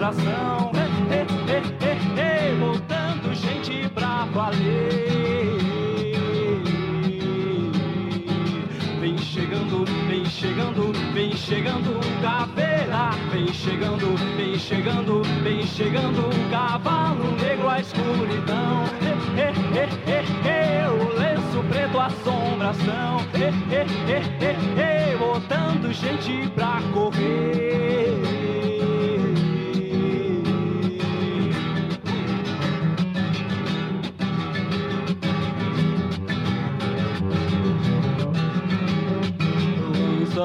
[0.05, 0.71] Assombração.
[2.59, 5.59] Voltando gente pra valer.
[8.99, 13.11] Vem chegando, vem chegando, vem chegando caveira.
[13.31, 18.85] Vem chegando, vem chegando, vem chegando cavalo negro a escuridão.
[20.97, 23.15] O lenço preto assombração
[25.19, 28.44] botando gente pra correr.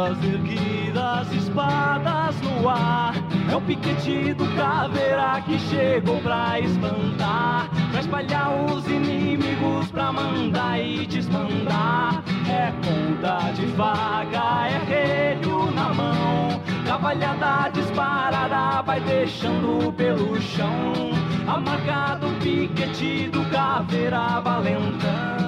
[0.01, 3.13] Lanças erguidas, espadas no ar.
[3.51, 10.81] É o piquete do caveira que chegou pra espantar, pra espalhar os inimigos, pra mandar
[10.81, 12.23] e desmandar.
[12.49, 16.63] É ponta de vaga, é relho na mão.
[16.87, 21.11] Cavalhada disparada vai deixando pelo chão.
[21.47, 25.41] Amargado o piquete do caveira valentão.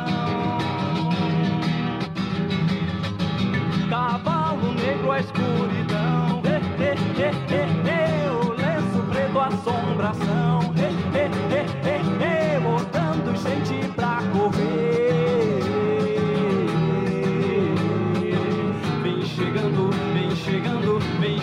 [3.88, 4.31] Cavalo
[4.74, 6.42] negro a escuridão.
[6.44, 10.60] Eh, eh, eh, o lenço preto assombração.
[12.62, 14.92] botando gente pra correr.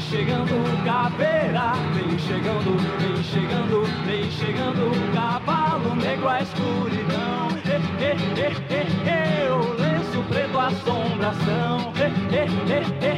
[0.10, 7.50] chegando caveira, vem chegando, vem chegando, vem chegando cavalo negro a escuridão.
[10.70, 12.06] Assombração, e,
[12.36, 13.18] e, e,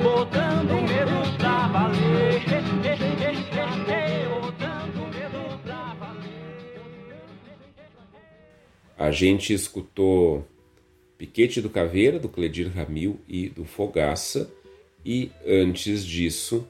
[0.02, 2.42] botando medo pra valer.
[8.98, 10.46] A gente escutou
[11.18, 14.48] Piquete do Caveira, do Cledir Ramil e do Fogaça,
[15.04, 16.64] e antes disso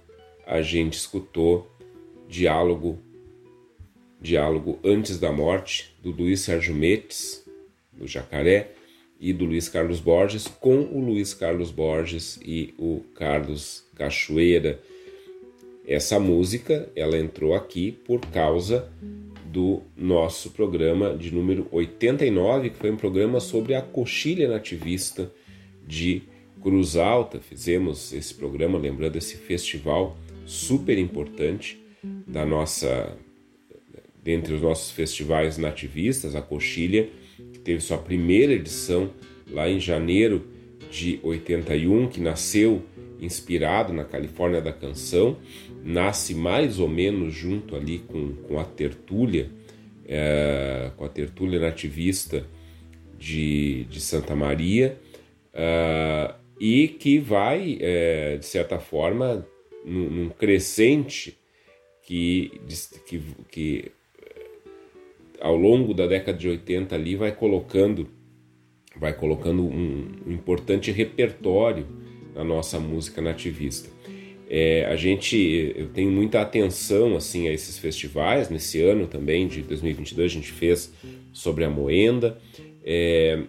[0.53, 1.67] a gente escutou
[2.29, 2.99] Diálogo
[4.21, 7.43] Diálogo Antes da Morte, do Luiz Sérgio Metes,
[7.91, 8.73] do Jacaré,
[9.19, 14.79] e do Luiz Carlos Borges, com o Luiz Carlos Borges e o Carlos Cachoeira.
[15.87, 18.93] Essa música ela entrou aqui por causa
[19.47, 25.33] do nosso programa de número 89, que foi um programa sobre a coxilha nativista
[25.87, 26.23] de
[26.61, 27.41] Cruz Alta.
[27.41, 31.83] Fizemos esse programa lembrando esse festival super importante
[32.27, 33.17] da nossa
[34.23, 37.09] dentre os nossos festivais nativistas, a Coxilha,
[37.53, 39.11] que teve sua primeira edição
[39.51, 40.47] lá em janeiro
[40.91, 42.83] de 81, que nasceu
[43.21, 45.39] inspirado na Califórnia da Canção,
[45.83, 49.51] nasce mais ou menos junto ali com, com a tertúlia,
[50.07, 52.47] é, com a tertúlia nativista
[53.19, 54.99] de, de Santa Maria,
[55.53, 59.47] é, e que vai, é, de certa forma,
[59.85, 61.39] num, num crescente
[62.03, 62.61] que,
[63.07, 63.93] que, que
[65.41, 68.09] ao longo da década de 80 ali vai colocando
[68.97, 71.87] vai colocando um, um importante repertório
[72.35, 73.89] na nossa música nativista.
[74.49, 79.63] É, a gente eu tenho muita atenção assim a esses festivais nesse ano também de
[79.63, 80.93] 2022 a gente fez
[81.33, 82.39] sobre a moenda
[82.85, 83.45] é,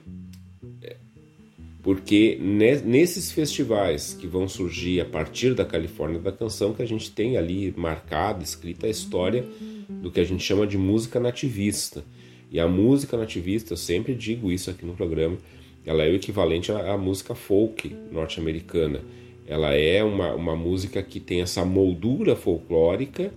[1.84, 7.12] porque nesses festivais que vão surgir a partir da Califórnia da Canção que a gente
[7.12, 9.46] tem ali marcada, escrita a história
[9.90, 12.06] do que a gente chama de música nativista.
[12.50, 15.38] E a música nativista, eu sempre digo isso aqui no programa,
[15.86, 19.02] ela é o equivalente à, música folk norte-americana.
[19.46, 23.34] Ela é uma, uma música que tem essa moldura folclórica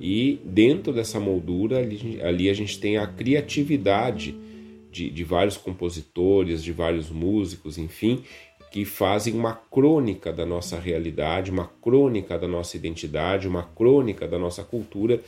[0.00, 4.34] e dentro dessa moldura ali, ali a gente tem a criatividade
[4.92, 8.22] de, de vários compositores, de vários músicos, enfim,
[8.70, 14.38] que fazem uma crônica da nossa realidade, uma crônica da nossa identidade, uma crônica da
[14.38, 15.20] nossa cultura,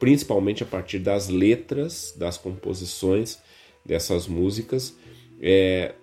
[0.00, 3.38] principalmente a partir das letras, das composições
[3.84, 4.96] dessas músicas,
[5.40, 5.94] é,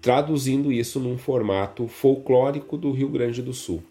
[0.00, 3.82] traduzindo isso num formato folclórico do Rio Grande do Sul.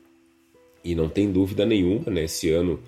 [0.83, 2.79] E não tem dúvida nenhuma, né, esse ano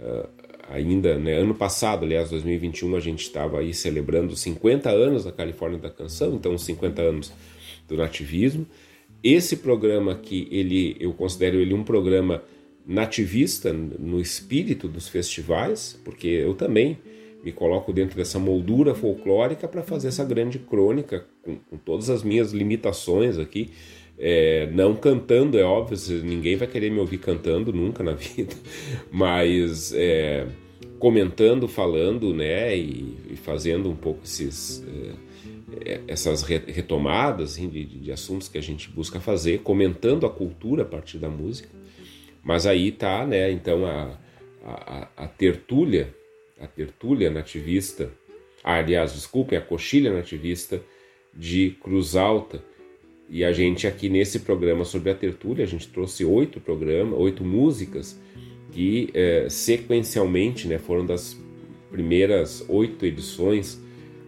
[0.00, 0.28] uh,
[0.70, 5.78] ainda, né, ano passado, aliás, 2021, a gente estava aí celebrando 50 anos da Califórnia
[5.78, 7.32] da Canção, então 50 anos
[7.88, 8.66] do nativismo.
[9.22, 12.42] Esse programa aqui, ele, eu considero ele um programa
[12.86, 16.98] nativista no espírito dos festivais, porque eu também
[17.42, 22.22] me coloco dentro dessa moldura folclórica para fazer essa grande crônica com, com, todas as
[22.22, 23.70] minhas limitações aqui.
[24.18, 28.54] É, não cantando, é óbvio, ninguém vai querer me ouvir cantando nunca na vida,
[29.10, 30.46] mas é,
[30.98, 34.82] comentando, falando, né, e, e, fazendo um pouco esses,
[35.84, 40.30] é, é essas retomadas assim, de, de, assuntos que a gente busca fazer, comentando a
[40.30, 41.68] cultura a partir da música.
[42.42, 44.18] Mas aí tá, né, então a,
[44.64, 46.14] a, a tertúlia,
[46.58, 48.10] a tertúlia nativista,
[48.64, 50.80] ah, aliás, desculpem, a coxilha nativista
[51.34, 52.64] de Cruz Alta,
[53.28, 57.44] e a gente aqui nesse programa sobre a tertúlia, a gente trouxe oito programas, oito
[57.44, 58.18] músicas
[58.70, 61.36] que é, sequencialmente né, foram das
[61.90, 63.80] primeiras oito edições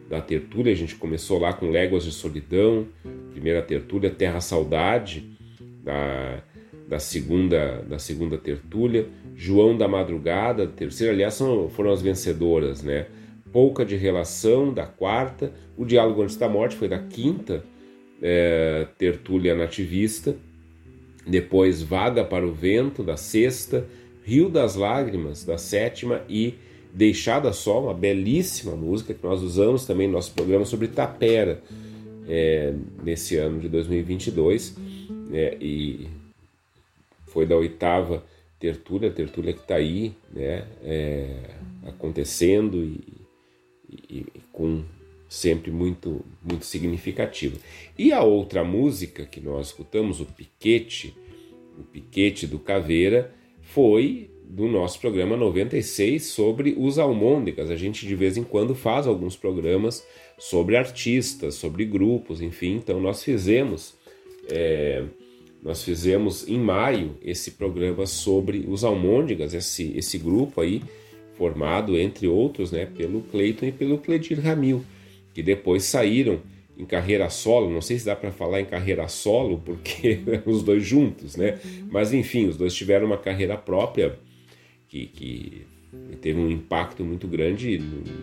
[0.09, 0.73] da tertúlia.
[0.73, 2.87] A gente começou lá com Léguas de Solidão,
[3.31, 5.31] primeira tertúlia, Terra Saudade,
[5.85, 6.43] da,
[6.89, 13.07] da, segunda, da segunda tertúlia, João da Madrugada, terceira, aliás, são, foram as vencedoras, né?
[13.53, 17.65] Pouca de Relação, da quarta, O Diálogo Antes da Morte foi da quinta
[18.23, 20.37] é, tertúlia nativista,
[21.27, 23.87] depois Vaga para o Vento, da sexta,
[24.25, 26.55] Rio das Lágrimas, da sétima e
[26.93, 31.63] Deixada Só, uma belíssima música que nós usamos também no nosso programa sobre Tapera
[32.27, 34.75] é, nesse ano de 2022
[35.33, 36.09] é, e
[37.27, 38.25] foi da oitava
[38.59, 41.37] tertúlia, tertúlia que está aí né, é,
[41.87, 43.01] acontecendo e,
[43.91, 44.83] e, e com
[45.29, 47.59] sempre muito, muito significativo.
[47.99, 51.15] E a outra música que nós escutamos, o Piquete,
[51.79, 57.71] o Piquete do Caveira, foi do nosso programa 96 sobre os almôndegas.
[57.71, 60.07] A gente de vez em quando faz alguns programas
[60.39, 62.77] sobre artistas, sobre grupos, enfim.
[62.77, 63.95] Então nós fizemos,
[64.49, 65.05] é,
[65.63, 70.83] nós fizemos em maio esse programa sobre os almôndegas, esse, esse grupo aí
[71.35, 74.83] formado entre outros, né, pelo Cleiton e pelo Cledir Ramil
[75.39, 76.41] que depois saíram
[76.77, 80.85] em carreira solo, não sei se dá para falar em carreira solo, porque os dois
[80.85, 81.61] juntos, né?
[81.89, 84.19] Mas enfim, os dois tiveram uma carreira própria
[84.89, 85.63] que, que
[86.21, 87.81] teve um impacto muito grande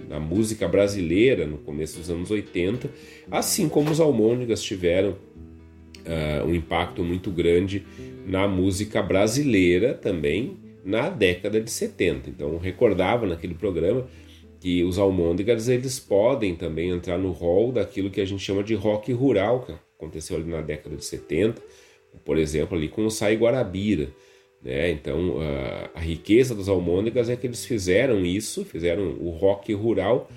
[0.09, 2.91] na música brasileira no começo dos anos 80,
[3.31, 7.81] assim como os Almôndegas tiveram uh, um impacto muito grande
[8.27, 12.29] na música brasileira também na década de 70.
[12.29, 14.05] Então, recordava naquele programa
[14.65, 18.73] que os almôndegas eles podem também entrar no rol daquilo que a gente chama de
[18.73, 21.61] rock rural, que aconteceu ali na década de 70,
[22.25, 24.09] por exemplo, ali com o Sai Guarabira.
[24.63, 24.89] Né?
[24.89, 30.31] Então, a, a riqueza dos almôndegas é que eles fizeram isso, fizeram o rock rural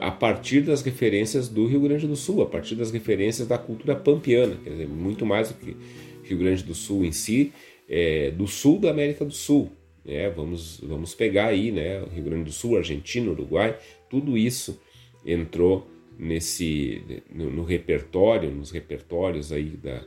[0.00, 3.96] a partir das referências do Rio Grande do Sul, a partir das referências da cultura
[3.96, 5.76] pampiana, quer dizer, muito mais do que
[6.22, 7.52] Rio Grande do Sul em si,
[7.88, 9.72] é, do sul da América do Sul,
[10.04, 10.28] né?
[10.30, 12.04] vamos, vamos pegar aí né?
[12.12, 13.78] Rio Grande do Sul, Argentina, Uruguai,
[14.08, 14.80] tudo isso
[15.24, 15.86] entrou
[16.18, 17.02] nesse
[17.32, 20.04] no, no repertório, nos repertórios aí da,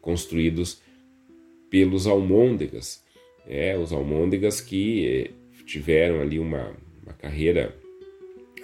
[0.00, 0.80] construídos
[1.70, 3.04] pelos almôndegas,
[3.46, 5.30] é, os almôndegas que eh,
[5.66, 7.76] tiveram ali uma, uma carreira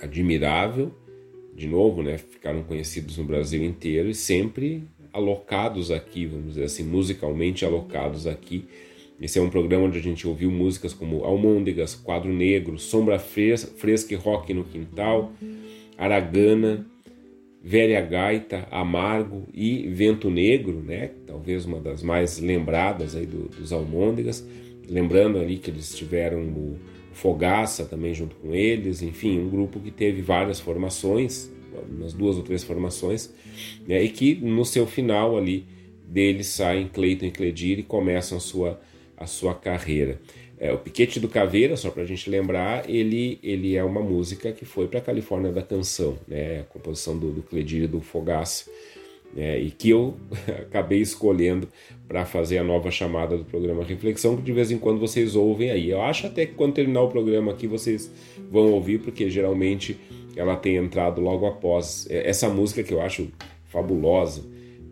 [0.00, 0.94] admirável,
[1.54, 6.82] de novo, né, ficaram conhecidos no Brasil inteiro e sempre alocados aqui, vamos dizer assim,
[6.82, 8.66] musicalmente alocados aqui.
[9.20, 14.12] Esse é um programa onde a gente ouviu músicas como Almôndegas, Quadro Negro, Sombra Fresca
[14.12, 15.32] e Rock no Quintal,
[15.96, 16.86] Aragana,
[17.62, 21.12] Velha Gaita, Amargo e Vento Negro, né?
[21.26, 24.46] Talvez uma das mais lembradas aí do, dos Almôndegas.
[24.86, 26.76] Lembrando ali que eles tiveram o
[27.14, 31.50] Fogaça também junto com eles, enfim, um grupo que teve várias formações,
[31.88, 33.32] umas duas ou três formações,
[33.86, 34.02] né?
[34.02, 35.64] e que no seu final ali
[36.06, 38.80] deles saem Cleiton e Cledir e começam a sua,
[39.16, 40.20] a sua carreira.
[40.58, 44.52] É, o Piquete do Caveira, só para a gente lembrar, ele, ele é uma música
[44.52, 46.60] que foi para a Califórnia da Canção, né?
[46.60, 48.70] a composição do, do Cledir e do Fogaça,
[49.34, 49.58] né?
[49.58, 50.14] e que eu
[50.62, 51.68] acabei escolhendo
[52.06, 55.70] para fazer a nova chamada do programa Reflexão, que de vez em quando vocês ouvem
[55.70, 55.90] aí.
[55.90, 58.10] Eu acho até que quando terminar o programa aqui vocês
[58.50, 59.98] vão ouvir, porque geralmente
[60.36, 63.28] ela tem entrado logo após é, essa música que eu acho
[63.66, 64.42] fabulosa,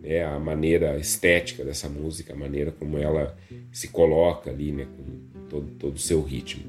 [0.03, 0.23] né?
[0.23, 3.35] a maneira estética dessa música, a maneira como ela
[3.71, 4.85] se coloca ali, né?
[4.85, 6.63] com todo, todo o seu ritmo.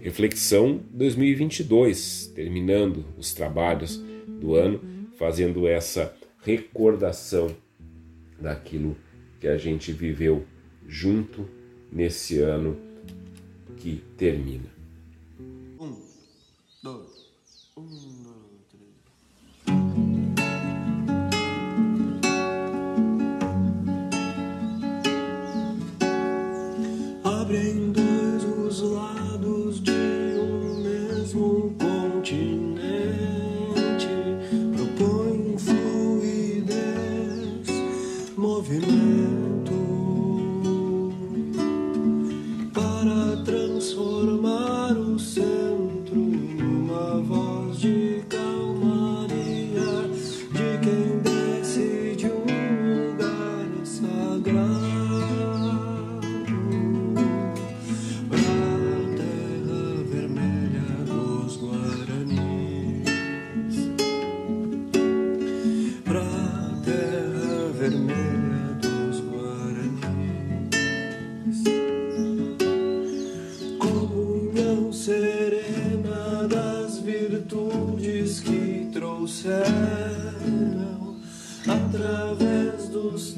[0.00, 4.80] Reflexão 2022, terminando os trabalhos do ano,
[5.16, 6.14] fazendo essa
[6.44, 7.54] recordação
[8.40, 8.96] daquilo
[9.40, 10.44] que a gente viveu
[10.88, 11.48] junto
[11.90, 12.76] nesse ano
[13.76, 14.68] que termina.
[15.78, 15.96] Um,
[16.82, 17.32] dois,
[17.76, 18.21] um,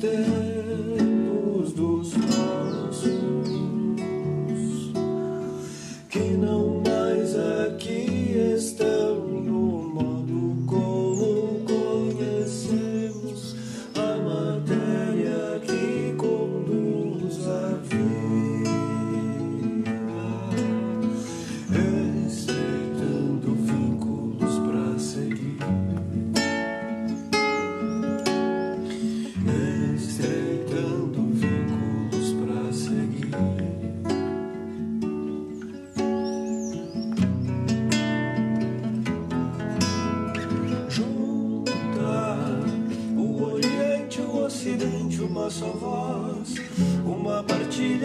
[0.05, 0.43] dos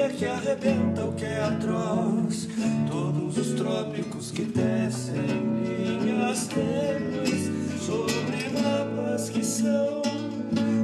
[0.10, 2.48] partilha que arrebenta o que é atroz.
[2.90, 5.22] Todos os trópicos que tecem
[6.04, 7.50] linhas tênues
[7.86, 10.02] sobre mapas que são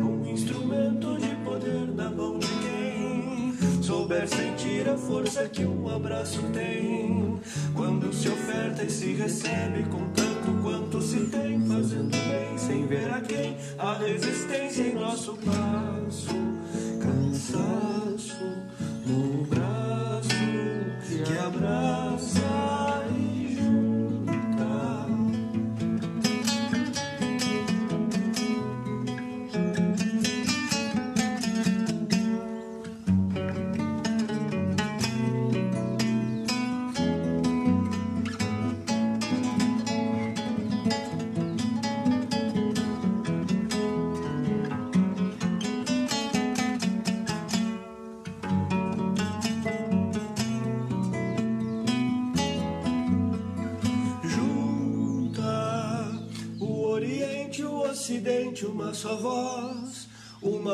[0.03, 6.41] um instrumento de poder na mão de quem souber sentir a força que um abraço
[6.53, 7.39] tem.
[7.73, 13.11] Quando se oferta e se recebe com tanto quanto se tem, fazendo bem sem ver
[13.11, 13.57] a quem.
[13.77, 16.35] A resistência em nosso passo,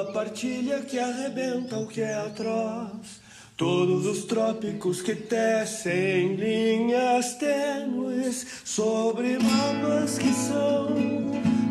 [0.01, 3.21] uma partilha que arrebenta o que é atroz.
[3.55, 10.87] Todos os trópicos que tecem linhas tênues sobre mapas que são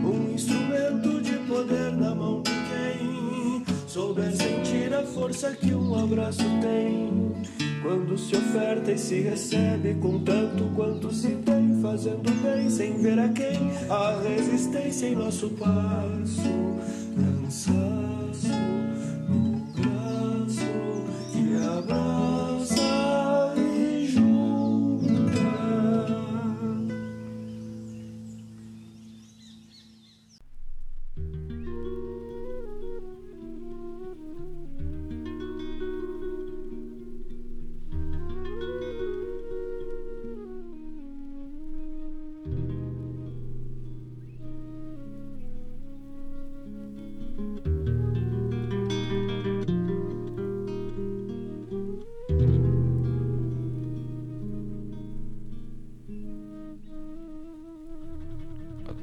[0.05, 6.45] um instrumento de poder na mão de quem souber sentir a força que um abraço
[6.61, 7.11] tem.
[7.83, 13.19] Quando se oferta e se recebe com tanto quanto se tem, fazendo bem sem ver
[13.19, 13.59] a quem
[13.89, 16.79] a resistência em nosso passo,
[17.17, 18.00] cansaço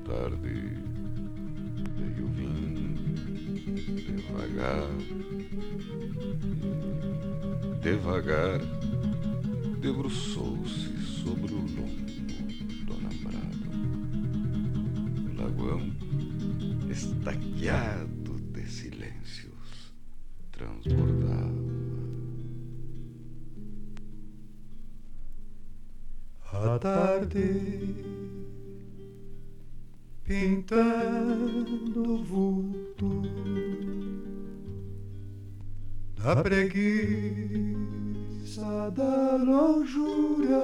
[0.08, 0.38] Tarde
[1.98, 2.96] veio vindo
[4.06, 4.88] devagar,
[7.82, 8.62] devagar
[9.82, 12.08] debruçou-se sobre o lombo
[12.86, 13.68] do namorado.
[15.26, 15.92] O lagoão,
[16.90, 19.92] estaqueado de silêncios,
[20.54, 21.68] transbordava.
[26.54, 28.07] A tarde
[36.48, 37.76] preguiça
[38.96, 40.64] da lonjura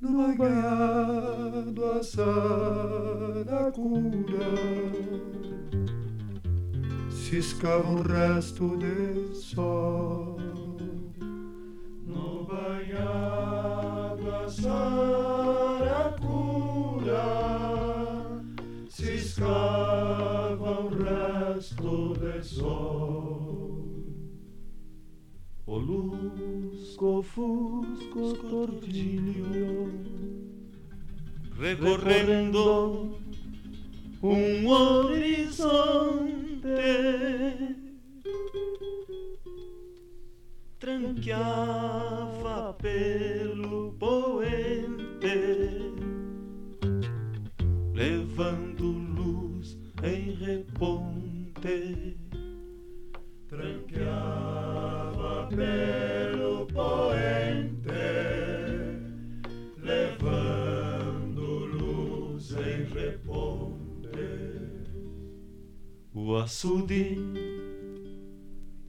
[0.00, 3.38] numa banhado a saracura
[7.12, 9.07] ciscava um resto de
[27.98, 29.90] fusco tordilho
[31.58, 33.18] recorrendo
[34.22, 36.28] um horizonte
[40.78, 45.96] tranqueava pelo poente,
[47.92, 52.16] levando luz em reponte.
[53.48, 57.47] Tranqueava pelo poente,
[66.20, 67.16] O açude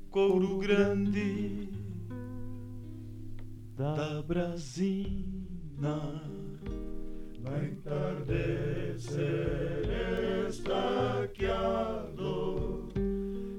[0.09, 1.69] couro grande
[3.77, 6.23] da Brasina
[7.43, 9.19] vai entardecer
[10.49, 12.17] estaqueado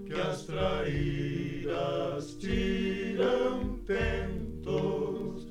[0.04, 5.46] que as traíras tiram tentos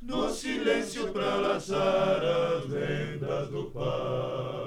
[0.00, 4.65] no silêncio pra laçar as vendas do pago.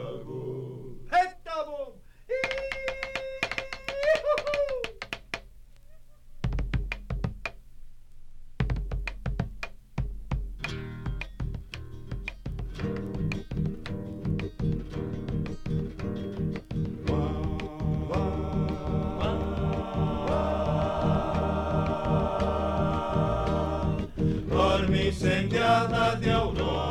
[25.10, 26.89] Incendiada de aurora,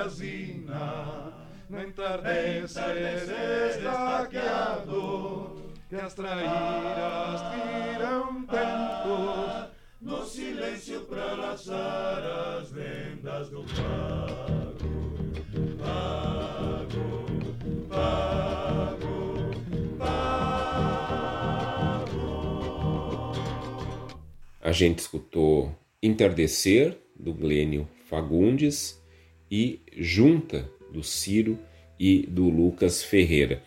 [0.00, 1.30] Teresina,
[1.68, 9.68] no entardecer estaqueado, que as traíras tiram tantos,
[10.00, 14.80] no silêncio para laçar as vendas do pago.
[15.78, 17.26] Pago,
[17.90, 19.50] pago,
[19.98, 20.50] pago.
[24.62, 28.99] A gente escutou Entardecer, do Glênio Fagundes,
[29.50, 31.58] e Junta, do Ciro
[31.98, 33.62] e do Lucas Ferreira.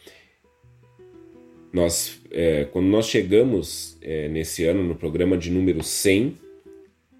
[1.72, 6.36] Nós, é, quando nós chegamos é, nesse ano no programa de número 100,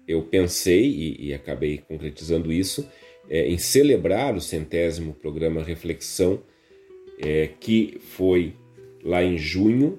[0.06, 2.88] eu pensei e, e acabei concretizando isso
[3.28, 6.42] é, em celebrar o centésimo programa Reflexão,
[7.18, 8.54] é, que foi
[9.02, 9.98] lá em junho,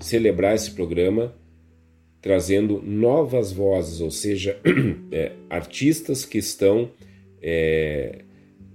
[0.00, 1.34] celebrar esse programa
[2.20, 4.58] trazendo novas vozes, ou seja,
[5.12, 6.90] é, artistas que estão
[7.42, 8.24] é,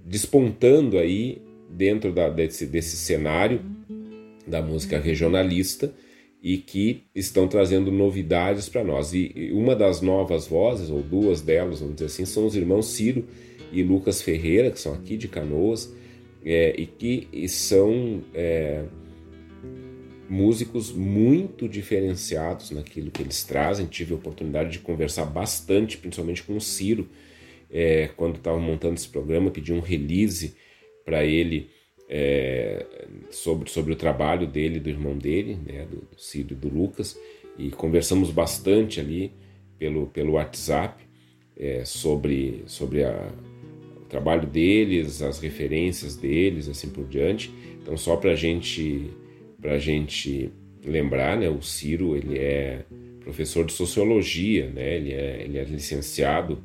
[0.04, 3.60] despontando aí dentro da, desse, desse cenário
[4.46, 5.92] da música regionalista
[6.42, 9.12] e que estão trazendo novidades para nós.
[9.12, 12.86] E, e uma das novas vozes, ou duas delas, vamos dizer assim, são os irmãos
[12.86, 13.24] Ciro
[13.72, 15.94] e Lucas Ferreira, que são aqui de Canoas,
[16.44, 18.82] é, e que e são é,
[20.28, 23.86] músicos muito diferenciados naquilo que eles trazem.
[23.86, 27.08] Tive a oportunidade de conversar bastante, principalmente com o Ciro,
[27.72, 30.54] é, quando estava montando esse programa, pedi um release
[31.04, 31.70] para ele
[32.08, 32.84] é,
[33.30, 37.18] sobre, sobre o trabalho dele, do irmão dele, né, do, do Ciro e do Lucas,
[37.58, 39.32] e conversamos bastante ali
[39.78, 41.02] pelo, pelo WhatsApp
[41.56, 43.32] é, sobre, sobre a,
[44.12, 47.50] trabalho deles, as referências deles, assim por diante.
[47.80, 49.10] Então, só para gente,
[49.64, 50.52] a gente
[50.84, 52.84] lembrar, né, o Ciro ele é
[53.20, 56.62] professor de sociologia, né, ele, é, ele é licenciado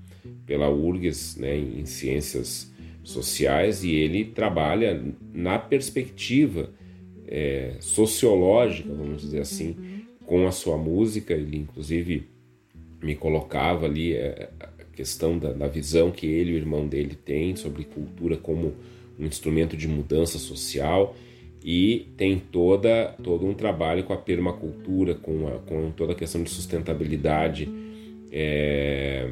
[0.48, 2.74] pela URGS né, em ciências
[3.04, 5.00] sociais e ele trabalha
[5.32, 6.74] na perspectiva
[7.28, 9.76] é, sociológica, vamos dizer assim,
[10.26, 11.34] com a sua música.
[11.34, 12.28] Ele, inclusive,
[13.02, 14.50] me colocava ali é,
[14.98, 18.74] questão da, da visão que ele e o irmão dele têm sobre cultura como
[19.20, 21.16] um instrumento de mudança social
[21.64, 26.42] e tem toda todo um trabalho com a permacultura, com, a, com toda a questão
[26.42, 27.70] de sustentabilidade
[28.32, 29.30] é,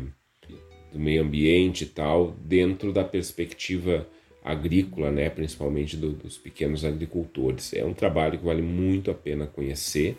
[0.95, 4.07] do meio ambiente e tal, dentro da perspectiva
[4.41, 7.73] agrícola, né, principalmente do, dos pequenos agricultores.
[7.73, 10.15] É um trabalho que vale muito a pena conhecer,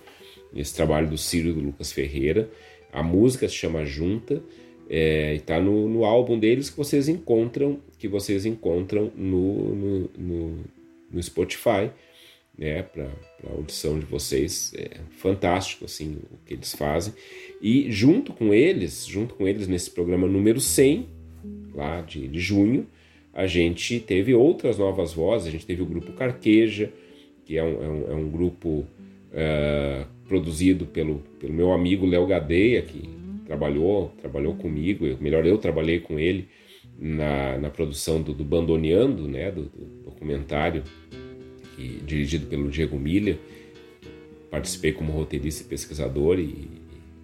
[0.54, 2.50] esse trabalho do e do Lucas Ferreira.
[2.92, 4.42] A música se chama Junta,
[4.90, 10.64] é, está no, no, álbum deles que vocês encontram que vocês encontram no, no, no,
[11.10, 11.90] no Spotify
[12.56, 13.10] né, para
[13.48, 17.14] a audição de vocês é fantástico assim o que eles fazem.
[17.60, 21.06] E junto com eles junto com eles nesse programa número 100
[21.74, 22.86] lá de, de junho
[23.32, 25.48] a gente teve outras novas vozes.
[25.48, 26.92] A gente teve o grupo Carqueja
[27.44, 32.26] que é um, é um, é um grupo uh, produzido pelo, pelo meu amigo Léo
[32.26, 33.08] Gadeia que
[33.46, 36.48] trabalhou, trabalhou comigo, eu, melhor eu trabalhei com ele
[36.98, 40.82] na, na produção do, do Bandoneando, né, do, do documentário
[41.76, 43.38] que, dirigido pelo Diego Milha.
[44.50, 46.68] Participei como roteirista e pesquisador e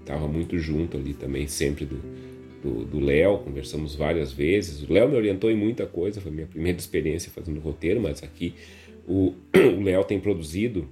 [0.01, 4.89] estava muito junto ali também, sempre do, Léo, conversamos várias vezes.
[4.89, 8.55] O Léo me orientou em muita coisa, foi minha primeira experiência fazendo roteiro, mas aqui
[9.07, 9.35] o
[9.83, 10.89] Léo tem produzido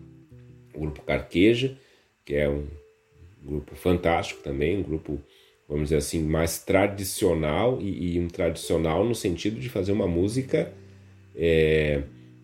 [0.75, 1.77] o grupo Carqueja,
[2.25, 2.67] que é um
[3.43, 5.21] grupo fantástico também, um grupo,
[5.69, 10.73] vamos dizer assim, mais tradicional e, e um tradicional no sentido de fazer uma música
[11.37, 12.03] é,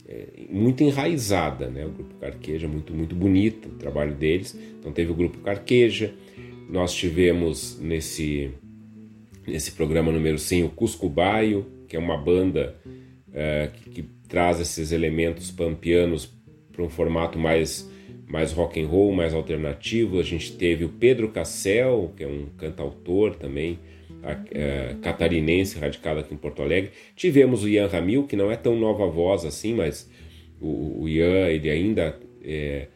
[0.09, 1.85] é, muito enraizada, né?
[1.85, 4.59] O grupo Carqueja, muito, muito bonito o trabalho deles.
[4.79, 6.15] Então teve o grupo Carqueja,
[6.69, 8.51] nós tivemos nesse,
[9.47, 12.77] nesse programa número 100 o Cusco Baio, que é uma banda
[13.33, 16.33] é, que, que traz esses elementos pampianos
[16.73, 17.89] para um formato mais
[18.29, 20.19] mais rock and roll, mais alternativo.
[20.19, 23.79] A gente teve o Pedro Cassel, que é um cantautor também,
[24.51, 26.91] é, catarinense, radicado aqui em Porto Alegre.
[27.15, 30.11] Tivemos o Ian Ramil, que não é tão nova voz assim, mas
[30.61, 32.89] o, o Ian ele ainda é,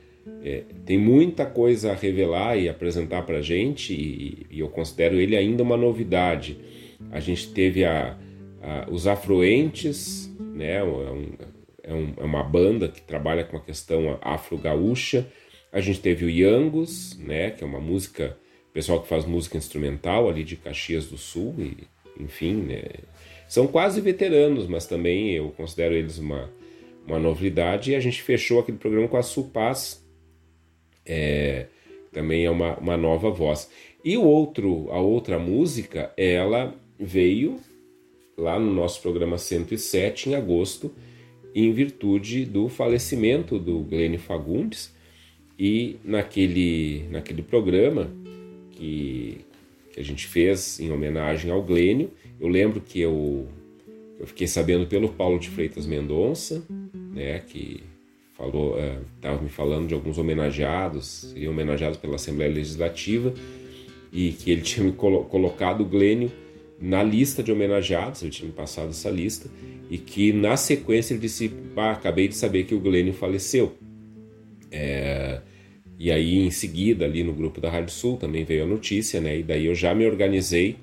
[0.43, 5.17] é, tem muita coisa a revelar e apresentar para a gente, e, e, eu considero
[5.17, 6.59] ele ainda uma novidade.
[7.11, 8.17] A gente teve a,
[8.63, 11.27] a os Afroentes, né, é um,
[11.83, 15.27] é, um, é uma banda que trabalha com a questão afro-gaúcha.
[15.73, 18.37] A gente teve o Yangos, né, que é uma música,
[18.81, 21.77] pessoal que faz música instrumental ali de Caxias do Sul, e,
[22.19, 22.83] enfim, né,
[23.47, 26.51] são quase veteranos, mas também eu considero eles uma,
[27.07, 27.91] uma novidade.
[27.91, 30.03] E a gente fechou aquele programa com a Supaz,
[31.05, 31.67] é,
[32.11, 33.71] também é uma, uma nova voz.
[34.03, 37.61] E o outro, a outra música, ela veio
[38.35, 40.91] lá no nosso programa 107 em agosto
[41.55, 44.95] em virtude do falecimento do Glênio Fagundes
[45.59, 48.11] e naquele, naquele programa
[48.81, 49.45] que,
[49.93, 52.11] que a gente fez em homenagem ao Glênio,
[52.41, 53.47] eu lembro que eu,
[54.19, 56.65] eu fiquei sabendo pelo Paulo de Freitas Mendonça,
[57.13, 57.83] né, que
[58.33, 58.79] falou,
[59.17, 63.35] estava é, me falando de alguns homenageados, seriam homenageados pela Assembleia Legislativa,
[64.11, 66.33] e que ele tinha me colo colocado o Glênio
[66.81, 69.51] na lista de homenageados, ele tinha me passado essa lista,
[69.91, 73.75] e que na sequência ele disse: Pá, acabei de saber que o Glênio faleceu.
[74.71, 75.43] É,
[76.01, 79.41] e aí, em seguida, ali no grupo da Rádio Sul também veio a notícia, né?
[79.41, 80.77] E daí eu já me organizei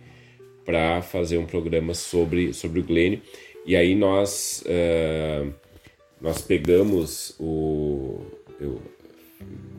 [0.63, 3.19] para fazer um programa sobre, sobre o Glênio.
[3.65, 5.51] E aí nós, uh,
[6.21, 8.21] nós pegamos o,
[8.61, 8.79] o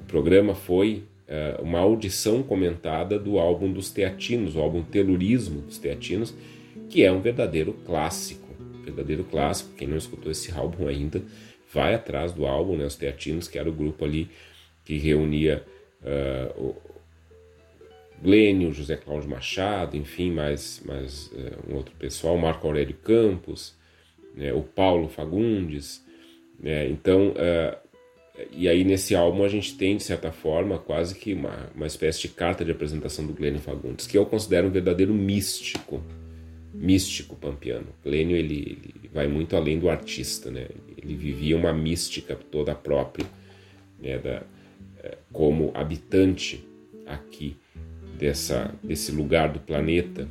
[0.09, 6.35] programa foi uh, uma audição comentada do álbum dos Teatinos, o álbum Telurismo dos Teatinos,
[6.91, 8.49] que é um verdadeiro clássico,
[8.85, 9.71] verdadeiro clássico.
[9.77, 11.23] Quem não escutou esse álbum ainda,
[11.73, 12.87] vai atrás do álbum, né?
[12.87, 14.29] Os Teatinos, que era o grupo ali
[14.89, 15.63] que reunia
[16.01, 16.77] uh, o
[18.23, 23.77] Glênio, José Cláudio Machado, enfim, mais, mais uh, um outro pessoal, Marco Aurélio Campos,
[24.35, 24.51] né?
[24.55, 26.03] o Paulo Fagundes.
[26.59, 26.89] Né?
[26.89, 27.77] Então, uh,
[28.51, 32.23] e aí nesse álbum a gente tem, de certa forma, quase que uma, uma espécie
[32.23, 36.03] de carta de apresentação do Glênio Fagundes, que eu considero um verdadeiro místico,
[36.73, 37.89] místico pampiano.
[38.03, 40.67] Glênio, ele, ele vai muito além do artista, né?
[40.97, 43.27] Ele vivia uma mística toda própria,
[44.01, 44.17] né?
[44.17, 44.45] Da,
[45.33, 46.67] como habitante
[47.07, 47.57] aqui
[48.19, 50.29] dessa, desse lugar do planeta,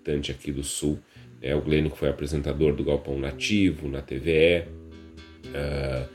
[0.00, 0.98] habitante aqui do Sul.
[1.40, 6.08] É, o Glênio foi apresentador do Galpão Nativo na TVE, uh, ah,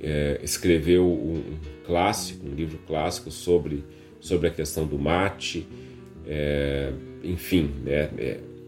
[0.00, 3.82] é, escreveu um clássico, um livro clássico sobre,
[4.20, 5.66] sobre a questão do mate,
[6.26, 6.92] é,
[7.24, 8.10] enfim, né,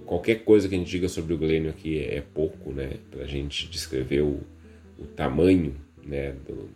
[0.07, 3.23] qualquer coisa que a gente diga sobre o Glênio aqui é, é pouco, né, para
[3.23, 4.41] a gente descrever o,
[4.99, 6.71] o tamanho, né, do,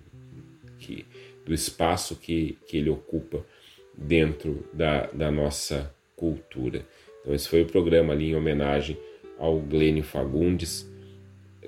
[0.79, 1.07] que,
[1.45, 3.45] do espaço que, que ele ocupa
[3.97, 6.87] dentro da, da nossa cultura.
[7.21, 8.99] Então esse foi o programa ali em homenagem
[9.39, 10.91] ao Glênio Fagundes,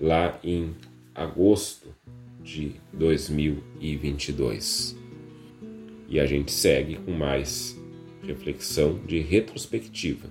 [0.01, 0.74] lá em
[1.14, 1.95] agosto
[2.43, 4.97] de 2022.
[6.09, 7.77] E a gente segue com mais
[8.22, 10.31] reflexão de retrospectiva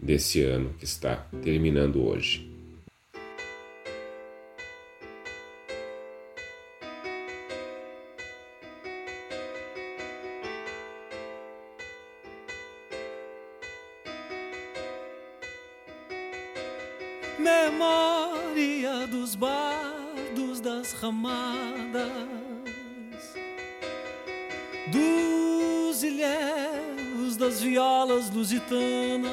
[0.00, 2.49] desse ano que está terminando hoje.
[21.12, 22.12] Bardos das ramadas,
[24.92, 29.30] dos ilhéus das violas lusitanas,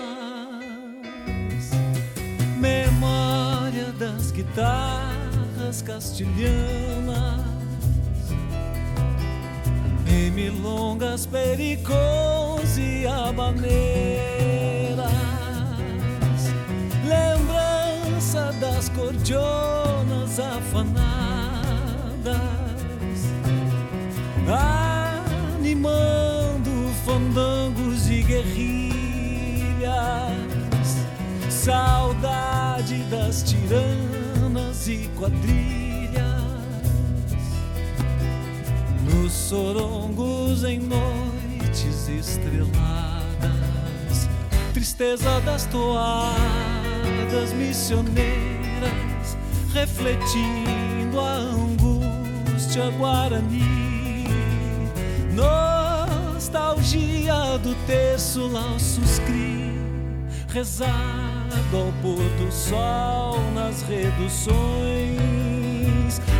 [2.57, 7.45] memória das guitarras castilhanas,
[10.07, 14.57] em milongas, pericons e habaneiras
[18.59, 21.06] das cordionas afanadas,
[25.77, 29.85] animando fandangos e guerrilhas,
[31.49, 36.17] saudade das tiranas e quadrilhas,
[39.03, 42.67] nos sorongos em noites estreladas,
[44.73, 46.33] tristeza das toalhas
[47.31, 49.37] das missioneiras,
[49.73, 53.77] refletindo a angústia guarani.
[56.57, 59.75] Nostalgia do terço laços cri,
[60.49, 64.57] rezado ao pôr do sol nas reduções,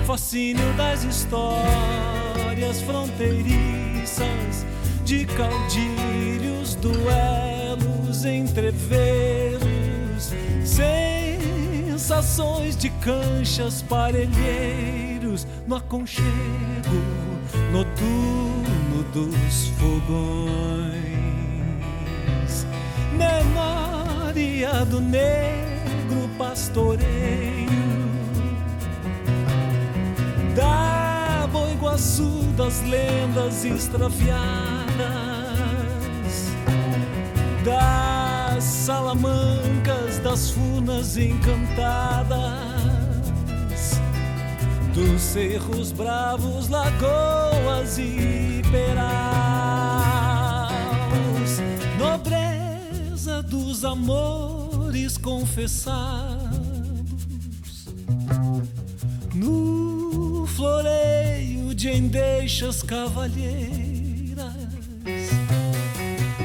[0.08, 4.66] fascínio das histórias fronteiriças
[5.06, 9.68] de caudilhos, duelos, entreveros
[11.94, 16.26] sensações de canchas, parelheiros no aconchego
[17.72, 18.57] noturno
[19.14, 20.98] dos fogões.
[23.14, 27.68] Memória do negro pastoreio
[30.56, 34.38] da Boa Iguaçu das lendas extraviadas.
[37.66, 38.28] Da
[38.58, 42.77] das salamancas, das funas encantadas,
[44.98, 49.12] dos cerros bravos, lagoas e peraus,
[52.00, 56.50] nobreza dos amores confessados,
[59.36, 64.48] no floreio de endeixas cavalheiras.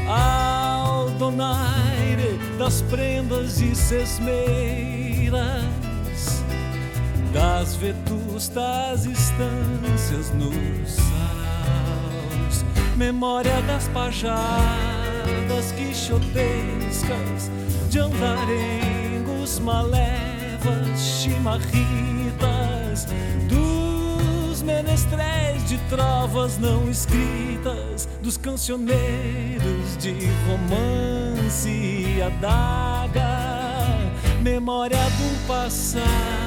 [0.06, 5.64] Ao donaire das prendas e sesmeiras,
[7.32, 7.74] das
[8.42, 12.64] vetustas estâncias nos saraus,
[12.96, 17.50] memória das pajadas quixotescas
[17.88, 23.06] de andarengos, malevas, chimarritas,
[23.48, 30.16] dos menestréis de trovas não escritas, dos cancioneiros de
[30.48, 33.38] romance e adaga,
[34.42, 36.41] memória do passado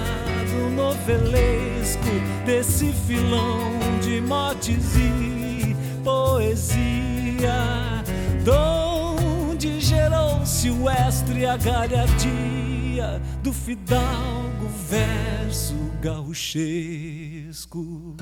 [0.71, 2.03] novelesco,
[2.45, 3.59] desse filão
[4.01, 8.03] de motes e poesia,
[8.43, 18.15] donde gerou-se o estre a galhardia do fidalgo verso gauchesco.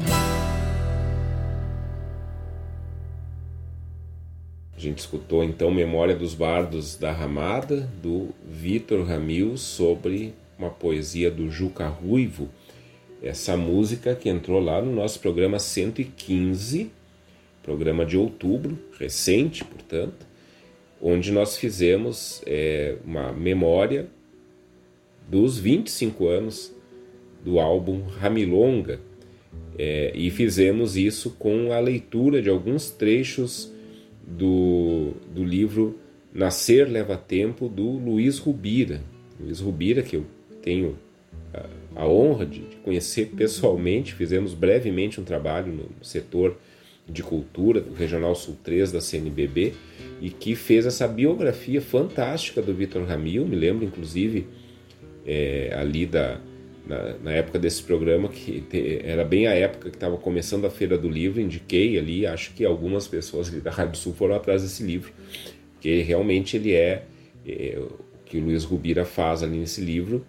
[4.76, 11.30] A gente escutou então Memória dos Bardos da Ramada, do Vitor Ramil, sobre uma poesia
[11.30, 12.50] do Juca Ruivo.
[13.22, 16.92] Essa música que entrou lá no nosso programa 115,
[17.62, 20.26] programa de outubro, recente, portanto,
[21.02, 24.08] onde nós fizemos é, uma memória
[25.30, 26.74] dos 25 anos
[27.44, 29.00] do álbum Ramilonga.
[29.78, 33.72] É, e fizemos isso com a leitura de alguns trechos
[34.26, 35.98] do, do livro
[36.34, 39.02] Nascer Leva Tempo, do Luiz Rubira.
[39.40, 40.26] Luiz Rubira, que eu
[40.64, 40.98] tenho
[41.54, 46.58] a, a honra de, de, conhecer pessoalmente, fizemos brevemente um trabalho no setor
[47.08, 49.74] de cultura do Regional Sul 3 da CNBB
[50.22, 53.46] e que fez essa biografia fantástica do Vitor Ramil.
[53.46, 54.48] Me lembro, inclusive,
[55.26, 56.40] é, ali da,
[56.88, 60.70] na, na, época desse programa, que te, era bem a época que estava começando a
[60.70, 64.82] Feira do Livro, indiquei ali, acho que algumas pessoas da Rádio Sul foram atrás desse
[64.82, 65.12] livro,
[65.82, 67.04] que realmente ele é,
[67.46, 70.26] é o que o Luiz Rubira faz ali nesse livro,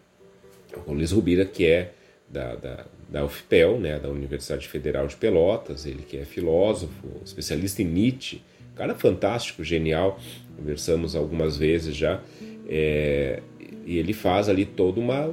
[0.87, 1.93] o Luiz Rubira que é
[2.29, 7.83] da, da, da UFPEL, né, da Universidade Federal de Pelotas, ele que é filósofo, especialista
[7.83, 8.43] em Nietzsche,
[8.75, 10.19] cara fantástico, genial,
[10.57, 12.21] conversamos algumas vezes já,
[12.69, 13.41] é,
[13.87, 15.33] e ele faz ali toda uma,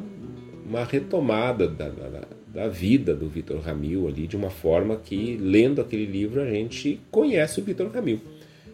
[0.66, 5.82] uma retomada da, da, da vida do Vitor Ramil ali, de uma forma que, lendo
[5.82, 8.20] aquele livro, a gente conhece o Vitor Ramil.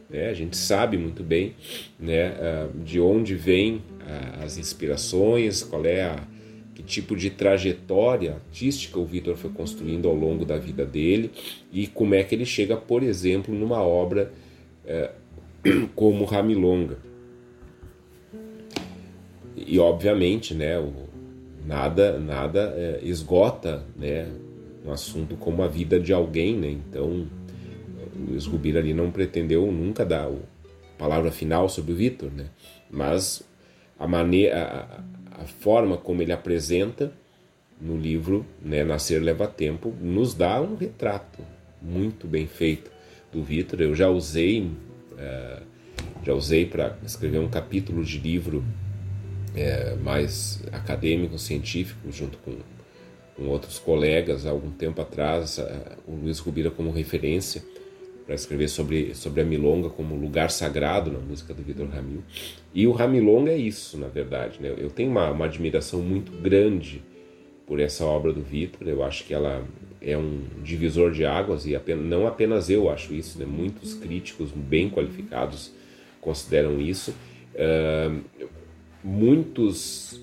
[0.10, 0.30] Né?
[0.30, 1.56] A gente sabe muito bem
[2.00, 6.24] né, ah, de onde vêm ah, as inspirações, qual é a,
[6.78, 11.32] que tipo de trajetória artística o Vitor foi construindo ao longo da vida dele
[11.74, 14.32] e como é que ele chega, por exemplo, numa obra
[14.86, 15.10] é,
[15.96, 17.00] como Ramilonga.
[19.56, 20.94] E obviamente, né, o,
[21.66, 24.30] nada nada é, esgota, né,
[24.86, 26.70] um assunto como a vida de alguém, né?
[26.70, 27.28] Então,
[28.16, 30.32] o Luiz ali não pretendeu nunca dar a
[30.96, 32.46] palavra final sobre o Vitor, né?
[32.88, 33.42] Mas
[33.98, 35.04] a maneira
[35.38, 37.12] a forma como ele apresenta
[37.80, 41.40] no livro né, Nascer Leva Tempo nos dá um retrato
[41.82, 42.90] muito bem feito
[43.32, 43.82] do Vitor.
[43.82, 45.62] Eu já usei uh,
[46.24, 48.64] já usei para escrever um capítulo de livro
[49.56, 52.58] é, mais acadêmico, científico, junto com,
[53.36, 55.60] com, outros colegas há algum tempo atrás,
[56.06, 57.64] o Luiz Rubira como referência
[58.28, 62.22] para escrever sobre, sobre a milonga como lugar sagrado na música do Vitor Ramil.
[62.76, 64.62] E o Ramilonga é isso, na verdade.
[64.62, 64.76] Né?
[64.78, 67.02] Eu tenho uma, uma admiração muito grande
[67.66, 68.86] por essa obra do Vitor.
[68.86, 69.66] Eu acho que ela
[70.02, 73.46] é um divisor de águas e apenas, não apenas eu acho isso, né?
[73.46, 75.72] muitos críticos bem qualificados
[76.20, 77.16] consideram isso.
[77.56, 78.22] Uh,
[79.02, 80.20] muitos,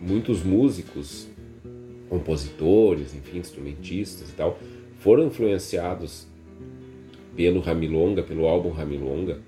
[0.00, 1.26] muitos músicos,
[2.08, 4.56] compositores, enfim, instrumentistas e tal,
[5.00, 6.27] foram influenciados
[7.38, 9.38] pelo Ramilonga, pelo álbum Ramilonga,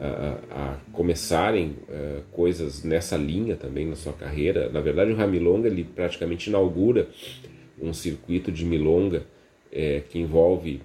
[0.00, 4.68] a, a começarem uh, coisas nessa linha também na sua carreira.
[4.68, 7.08] Na verdade, o Ramilonga ele praticamente inaugura
[7.80, 9.26] um circuito de milonga
[9.70, 10.80] é, que envolve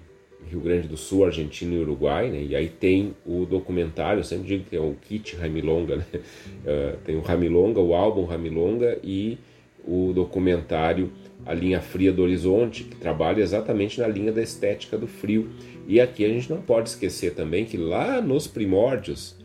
[0.48, 2.44] Rio Grande do Sul, Argentina e Uruguai, né?
[2.48, 6.04] E aí tem o documentário, eu sempre digo que é o kit Ramilonga, né?
[6.14, 9.36] Uh, tem o Ramilonga, o álbum Ramilonga e
[9.84, 11.10] o documentário
[11.44, 15.50] A Linha Fria do Horizonte, que trabalha exatamente na linha da estética do frio.
[15.86, 19.36] E aqui a gente não pode esquecer também que lá nos primórdios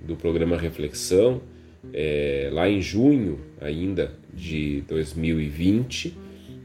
[0.00, 1.40] do programa Reflexão,
[1.92, 6.14] é, lá em junho ainda de 2020,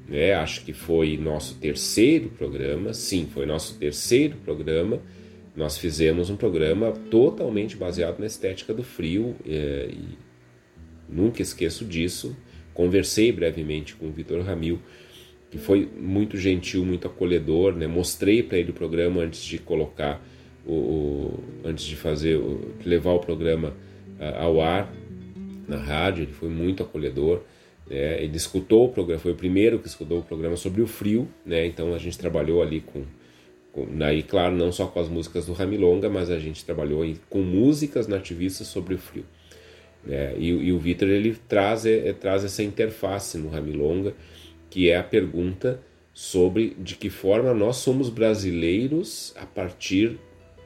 [0.08, 5.00] né, acho que foi nosso terceiro programa, sim, foi nosso terceiro programa.
[5.56, 10.18] Nós fizemos um programa totalmente baseado na estética do frio é, e
[11.08, 12.36] nunca esqueço disso.
[12.80, 14.80] Conversei brevemente com o Vitor Ramil
[15.52, 17.88] que foi muito gentil, muito acolhedor, né?
[17.88, 20.26] Mostrei para ele o programa antes de colocar
[20.66, 23.74] o, o antes de fazer o, levar o programa
[24.18, 24.90] uh, ao ar
[25.68, 27.42] na rádio, ele foi muito acolhedor.
[27.86, 28.24] Né?
[28.24, 31.66] Ele escutou o programa, foi o primeiro que escutou o programa sobre o frio, né?
[31.66, 33.04] Então a gente trabalhou ali com
[34.06, 38.08] Aí, claro, não só com as músicas do Ramilonga, mas a gente trabalhou com músicas
[38.08, 39.26] nativistas sobre o frio.
[40.06, 40.34] Né?
[40.38, 44.14] E, e, o Vitor ele traz, é, traz essa interface no Ramilonga,
[44.70, 45.82] que é a pergunta
[46.14, 50.20] sobre de que forma nós somos brasileiros a partir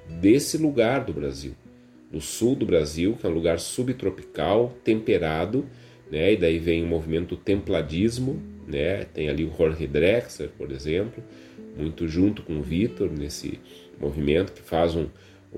[0.09, 1.53] desse lugar do Brasil,
[2.11, 5.65] do sul do Brasil, que é um lugar subtropical, temperado,
[6.11, 6.33] né?
[6.33, 9.05] E daí vem o movimento templadismo, né?
[9.05, 11.23] Tem ali o Jorge Drexler, por exemplo,
[11.77, 13.59] muito junto com o Vitor nesse
[13.99, 15.07] movimento que faz um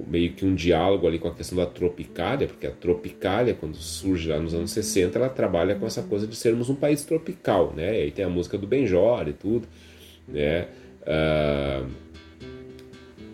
[0.08, 4.30] meio que um diálogo ali com a questão da tropicália, porque a tropicália, quando surge
[4.30, 8.00] lá nos anos 60, ela trabalha com essa coisa de sermos um país tropical, né?
[8.00, 9.68] E aí tem a música do Benjor e tudo,
[10.28, 10.68] né?
[11.02, 11.90] Uh,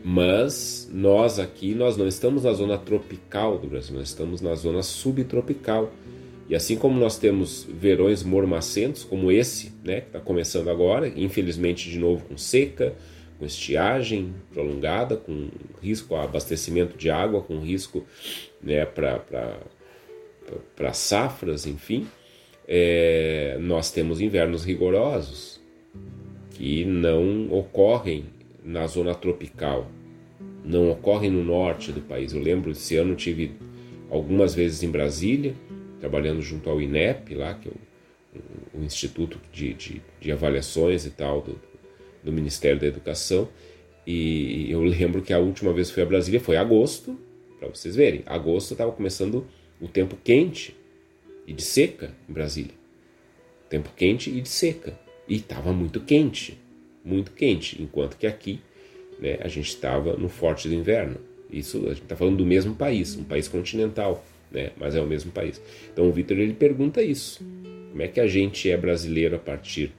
[0.03, 4.81] mas nós aqui, nós não estamos na zona tropical do Brasil, nós estamos na zona
[4.81, 5.91] subtropical.
[6.49, 11.89] E assim como nós temos verões mormacentos, como esse, né, que está começando agora, infelizmente
[11.89, 12.93] de novo com seca,
[13.41, 15.49] com estiagem prolongada, com
[15.81, 18.05] risco a abastecimento de água, com risco
[18.61, 19.63] né, para
[20.93, 22.07] safras, enfim,
[22.67, 25.59] é, nós temos invernos rigorosos
[26.51, 28.25] que não ocorrem
[28.63, 29.89] na zona tropical,
[30.63, 32.33] não ocorrem no norte do país.
[32.33, 33.53] Eu lembro, esse ano tive
[34.11, 35.55] algumas vezes em Brasília,
[35.99, 41.09] trabalhando junto ao INEP, lá, que é o, o Instituto de, de, de, Avaliações e
[41.09, 41.59] tal do,
[42.23, 43.49] do Ministério da Educação.
[44.05, 47.19] E eu lembro que a última vez que fui a Brasília foi agosto,
[47.59, 48.23] para vocês verem.
[48.25, 49.45] Agosto estava começando
[49.79, 50.75] o tempo quente
[51.45, 52.73] e de seca em Brasília.
[53.69, 54.99] Tempo quente e de seca.
[55.27, 56.57] E estava muito quente,
[57.05, 58.59] muito quente, enquanto que aqui
[59.19, 61.17] né, a gente estava no forte do inverno.
[61.49, 64.71] Isso a gente está falando do mesmo país, um país continental né?
[64.77, 65.61] mas é o mesmo país.
[65.91, 67.43] Então o Vitor ele pergunta isso:
[67.89, 69.91] como é que a gente é brasileiro a partir,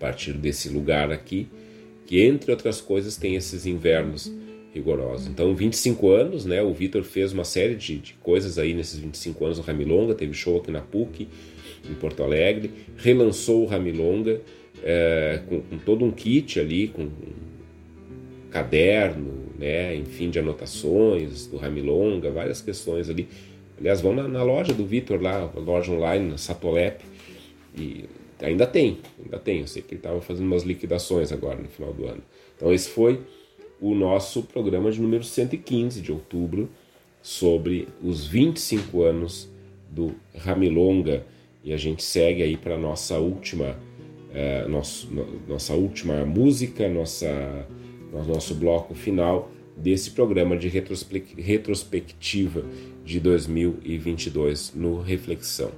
[0.00, 1.46] partir desse lugar aqui,
[2.06, 4.32] que entre outras coisas tem esses invernos
[4.74, 5.26] rigorosos.
[5.28, 6.62] Então 25 anos, né?
[6.62, 10.32] O Vitor fez uma série de, de coisas aí nesses 25 anos no Ramilonga, teve
[10.32, 11.28] show aqui na PUC,
[11.88, 14.40] em Porto Alegre, relançou o Ramilonga
[14.82, 17.10] é, com, com todo um kit ali, com um
[18.50, 23.28] caderno, né, enfim, de anotações do Ramilonga, várias questões ali
[23.80, 27.02] Aliás, vão na, na loja do Vitor lá, loja online, na Satolep,
[27.74, 28.04] e
[28.42, 29.60] ainda tem, ainda tem.
[29.60, 32.22] Eu sei que ele estava fazendo umas liquidações agora no final do ano.
[32.56, 33.20] Então esse foi
[33.80, 36.68] o nosso programa de número 115 de outubro
[37.22, 39.48] sobre os 25 anos
[39.90, 41.26] do Ramilonga
[41.62, 43.76] e a gente segue aí para nossa última
[44.68, 47.66] nosso, no, nossa última música, nossa
[48.26, 52.64] nosso bloco final desse programa de retrospectiva
[53.04, 55.70] de 2022 no Reflexão.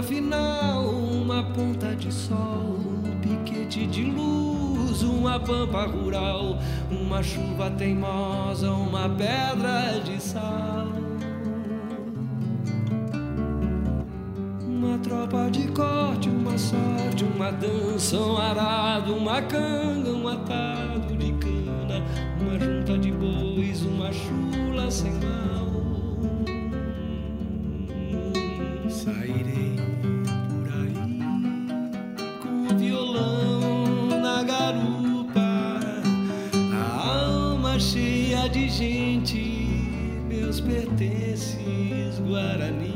[0.00, 6.58] Caminho afinal, uma ponta de sol, um piquete de luz, uma pampa rural
[6.90, 10.88] uma chuva teimosa, uma pedra de sal.
[14.66, 21.32] Uma tropa de corte, uma sorte, uma dança, um arado, uma canga, um atado de
[21.34, 22.02] cana,
[22.40, 25.69] uma junta de bois, uma chula sem mal.
[42.30, 42.89] Guarani.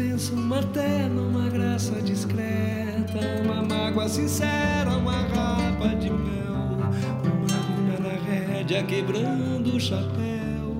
[0.00, 8.14] benção materna, uma graça discreta, uma mágoa sincera, uma rapa de mel, uma agulha na
[8.26, 10.74] rédea quebrando o chapéu,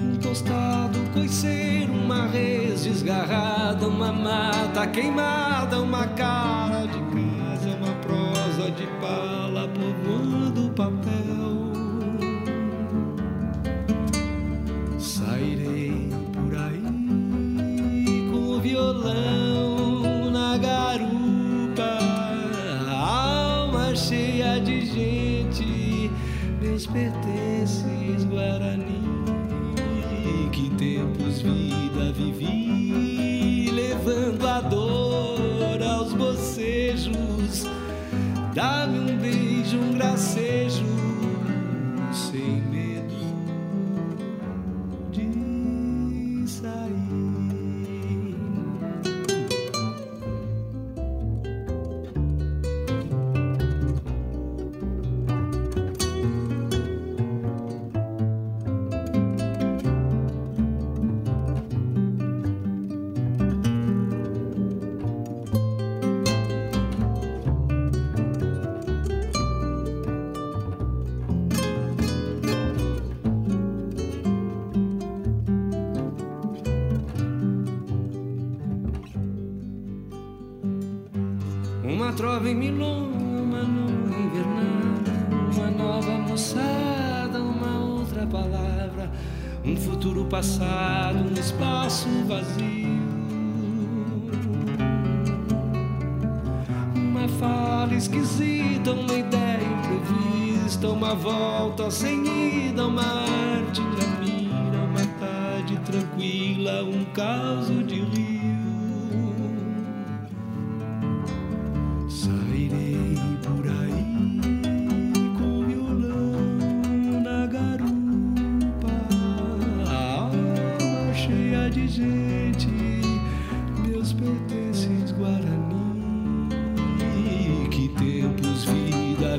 [0.00, 8.70] um tostado coiceiro, uma res desgarrada, uma mata queimada, uma cara de casa, uma prosa
[8.72, 9.45] de paz.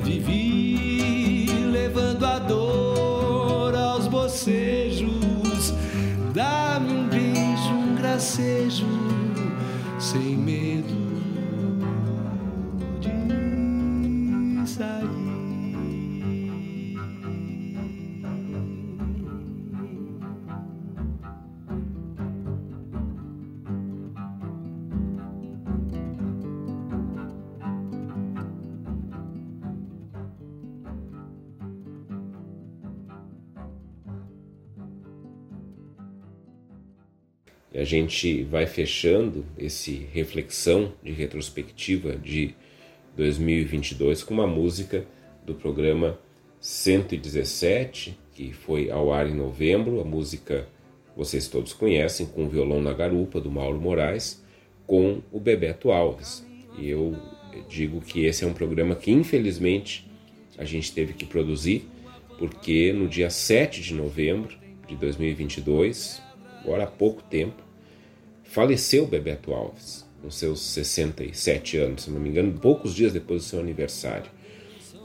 [0.07, 5.73] Vivi, levando a dor aos bocejos.
[6.33, 8.87] Dá-me um beijo, um gracejo,
[9.99, 10.37] sem
[37.87, 42.53] gente vai fechando esse reflexão de retrospectiva de
[43.15, 45.07] 2022 com uma música
[45.45, 46.19] do programa
[46.59, 50.67] 117, que foi ao ar em novembro, a música
[51.15, 54.43] vocês todos conhecem, com o violão na garupa do Mauro Moraes,
[54.85, 56.45] com o Bebeto Alves.
[56.77, 57.15] E eu
[57.67, 60.07] digo que esse é um programa que infelizmente
[60.57, 61.87] a gente teve que produzir,
[62.37, 64.55] porque no dia 7 de novembro
[64.87, 66.21] de 2022,
[66.61, 67.66] agora há pouco tempo,
[68.57, 73.47] faleceu Bebeto Alves, com seus 67 anos, se não me engano, poucos dias depois do
[73.47, 74.31] seu aniversário.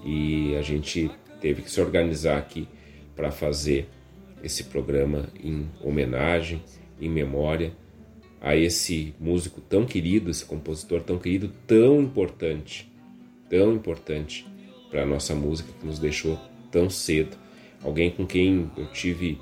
[0.07, 2.67] E a gente teve que se organizar aqui
[3.15, 3.87] para fazer
[4.43, 6.63] esse programa em homenagem,
[6.99, 7.75] em memória
[8.41, 12.91] a esse músico tão querido, esse compositor tão querido, tão importante,
[13.51, 14.47] tão importante
[14.91, 17.37] para a nossa música que nos deixou tão cedo.
[17.85, 19.39] Alguém com quem eu tive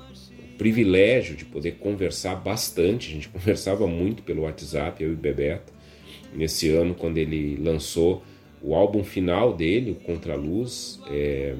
[0.61, 5.73] privilégio de poder conversar bastante, a gente conversava muito pelo WhatsApp, eu e Bebeto,
[6.35, 8.21] nesse ano, quando ele lançou
[8.61, 10.99] o álbum final dele, o Contraluz.
[11.09, 11.55] É,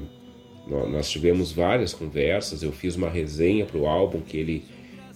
[0.68, 4.62] nós tivemos várias conversas, eu fiz uma resenha para o álbum que ele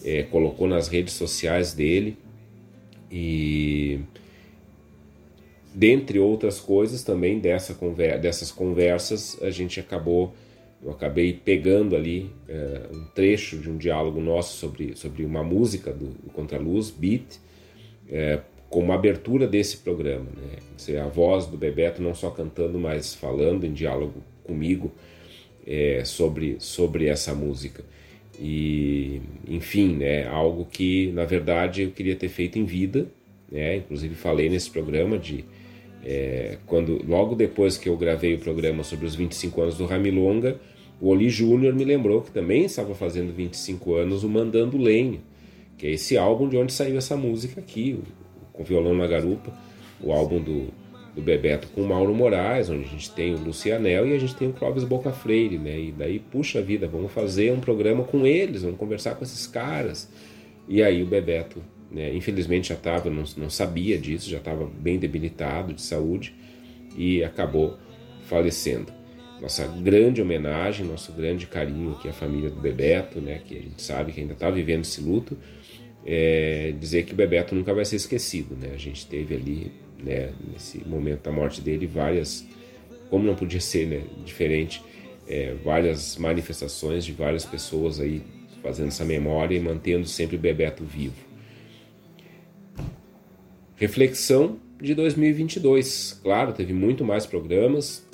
[0.05, 2.19] é, colocou nas redes sociais dele.
[3.09, 4.01] E
[5.73, 7.73] dentre outras coisas também dessa
[8.21, 10.35] dessas conversas a gente acabou
[10.87, 15.93] eu acabei pegando ali é, um trecho de um diálogo nosso sobre, sobre uma música
[15.93, 17.41] do, do Contraluz, Beat,
[18.09, 18.39] é,
[18.71, 20.27] como abertura desse programa.
[20.37, 21.01] Né?
[21.01, 24.93] A voz do Bebeto não só cantando, mas falando em diálogo comigo
[25.67, 27.85] é, sobre, sobre essa música.
[28.39, 33.09] E, enfim, né, algo que na verdade eu queria ter feito em vida,
[33.51, 33.77] né?
[33.79, 35.45] inclusive falei nesse programa de
[36.05, 40.61] é, quando logo depois que eu gravei o programa sobre os 25 anos do Ramilonga,
[41.01, 45.20] o Oli Júnior me lembrou que também estava fazendo 25 anos o Mandando Lenha,
[45.77, 47.98] que é esse álbum de onde saiu essa música aqui,
[48.52, 49.52] com violão na garupa,
[50.01, 50.68] o álbum do,
[51.14, 54.35] do Bebeto com o Mauro Moraes, onde a gente tem o Lucianel e a gente
[54.35, 55.78] tem o Clóvis Boca Freire, né?
[55.78, 60.10] E daí, puxa vida, vamos fazer um programa com eles, vamos conversar com esses caras.
[60.68, 62.14] E aí o Bebeto né?
[62.14, 66.35] infelizmente já estava, não, não sabia disso, já estava bem debilitado de saúde
[66.97, 67.78] e acabou
[68.24, 68.93] falecendo.
[69.41, 73.41] Nossa grande homenagem, nosso grande carinho aqui à família do Bebeto, né?
[73.45, 75.37] que a gente sabe que ainda está vivendo esse luto,
[76.05, 78.57] é dizer que o Bebeto nunca vai ser esquecido.
[78.57, 78.71] Né?
[78.73, 79.73] A gente teve ali,
[80.03, 82.47] né, nesse momento da morte dele, várias,
[83.11, 84.83] como não podia ser né, diferente,
[85.29, 88.23] é, várias manifestações de várias pessoas aí
[88.63, 91.27] fazendo essa memória e mantendo sempre o Bebeto vivo.
[93.77, 96.21] Reflexão de 2022.
[96.23, 98.06] Claro, teve muito mais programas,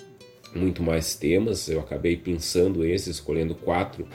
[0.55, 1.69] muito mais temas.
[1.69, 4.07] Eu acabei pensando esses, escolhendo quatro,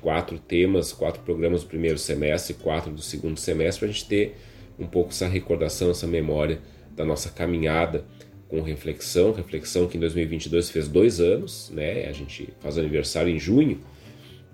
[0.00, 4.36] quatro temas, quatro programas do primeiro semestre, quatro do segundo semestre, para a gente ter
[4.78, 6.60] um pouco essa recordação, essa memória
[6.96, 8.04] da nossa caminhada
[8.48, 9.32] com reflexão.
[9.32, 12.06] Reflexão que em 2022 fez dois anos, né?
[12.06, 13.78] A gente faz aniversário em junho.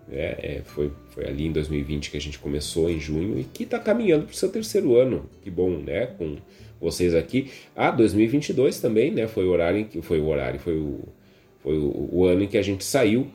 [0.07, 0.37] Né?
[0.39, 3.79] É, foi, foi ali em 2020 que a gente começou em junho e que está
[3.79, 5.29] caminhando para o seu terceiro ano.
[5.43, 6.07] Que bom, né?
[6.07, 6.37] Com
[6.81, 7.51] vocês aqui.
[7.75, 9.27] Ah, 2022 também, né?
[9.27, 11.01] Foi o horário em que foi o horário, foi o,
[11.63, 13.27] foi o, o ano em que a gente saiu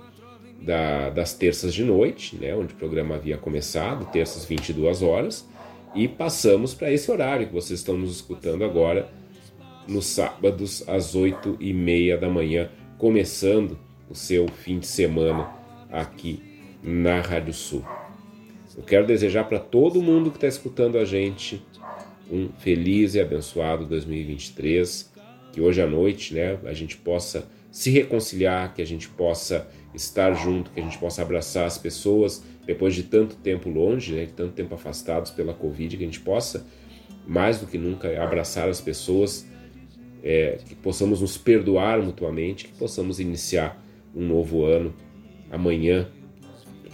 [0.61, 2.55] da, das terças de noite, né?
[2.55, 5.47] Onde o programa havia começado, terças 22 horas,
[5.95, 9.09] e passamos para esse horário que vocês estão nos escutando agora,
[9.88, 13.77] nos sábados às 8 e meia da manhã, começando
[14.09, 15.49] o seu fim de semana
[15.91, 16.41] aqui
[16.84, 17.84] na Rádio Sul.
[18.77, 21.61] Eu quero desejar para todo mundo que está escutando a gente
[22.32, 25.12] um feliz e abençoado 2023,
[25.52, 30.34] que hoje à noite, né, a gente possa se reconciliar, que a gente possa estar
[30.34, 34.34] junto, que a gente possa abraçar as pessoas depois de tanto tempo longe, né, de
[34.34, 36.66] tanto tempo afastados pela Covid, que a gente possa
[37.28, 39.45] mais do que nunca abraçar as pessoas,
[40.24, 43.82] é, que possamos nos perdoar mutuamente, que possamos iniciar
[44.16, 44.94] um novo ano
[45.49, 46.10] amanhã,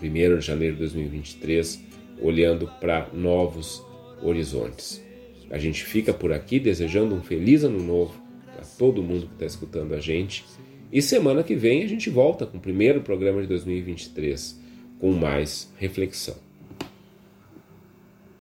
[0.01, 1.83] 1 de janeiro de 2023,
[2.21, 3.83] olhando para novos
[4.21, 5.06] horizontes.
[5.49, 8.13] A gente fica por aqui desejando um feliz ano novo
[8.57, 10.45] a todo mundo que está escutando a gente.
[10.91, 14.59] E semana que vem a gente volta com o primeiro programa de 2023
[14.99, 16.46] com mais reflexão.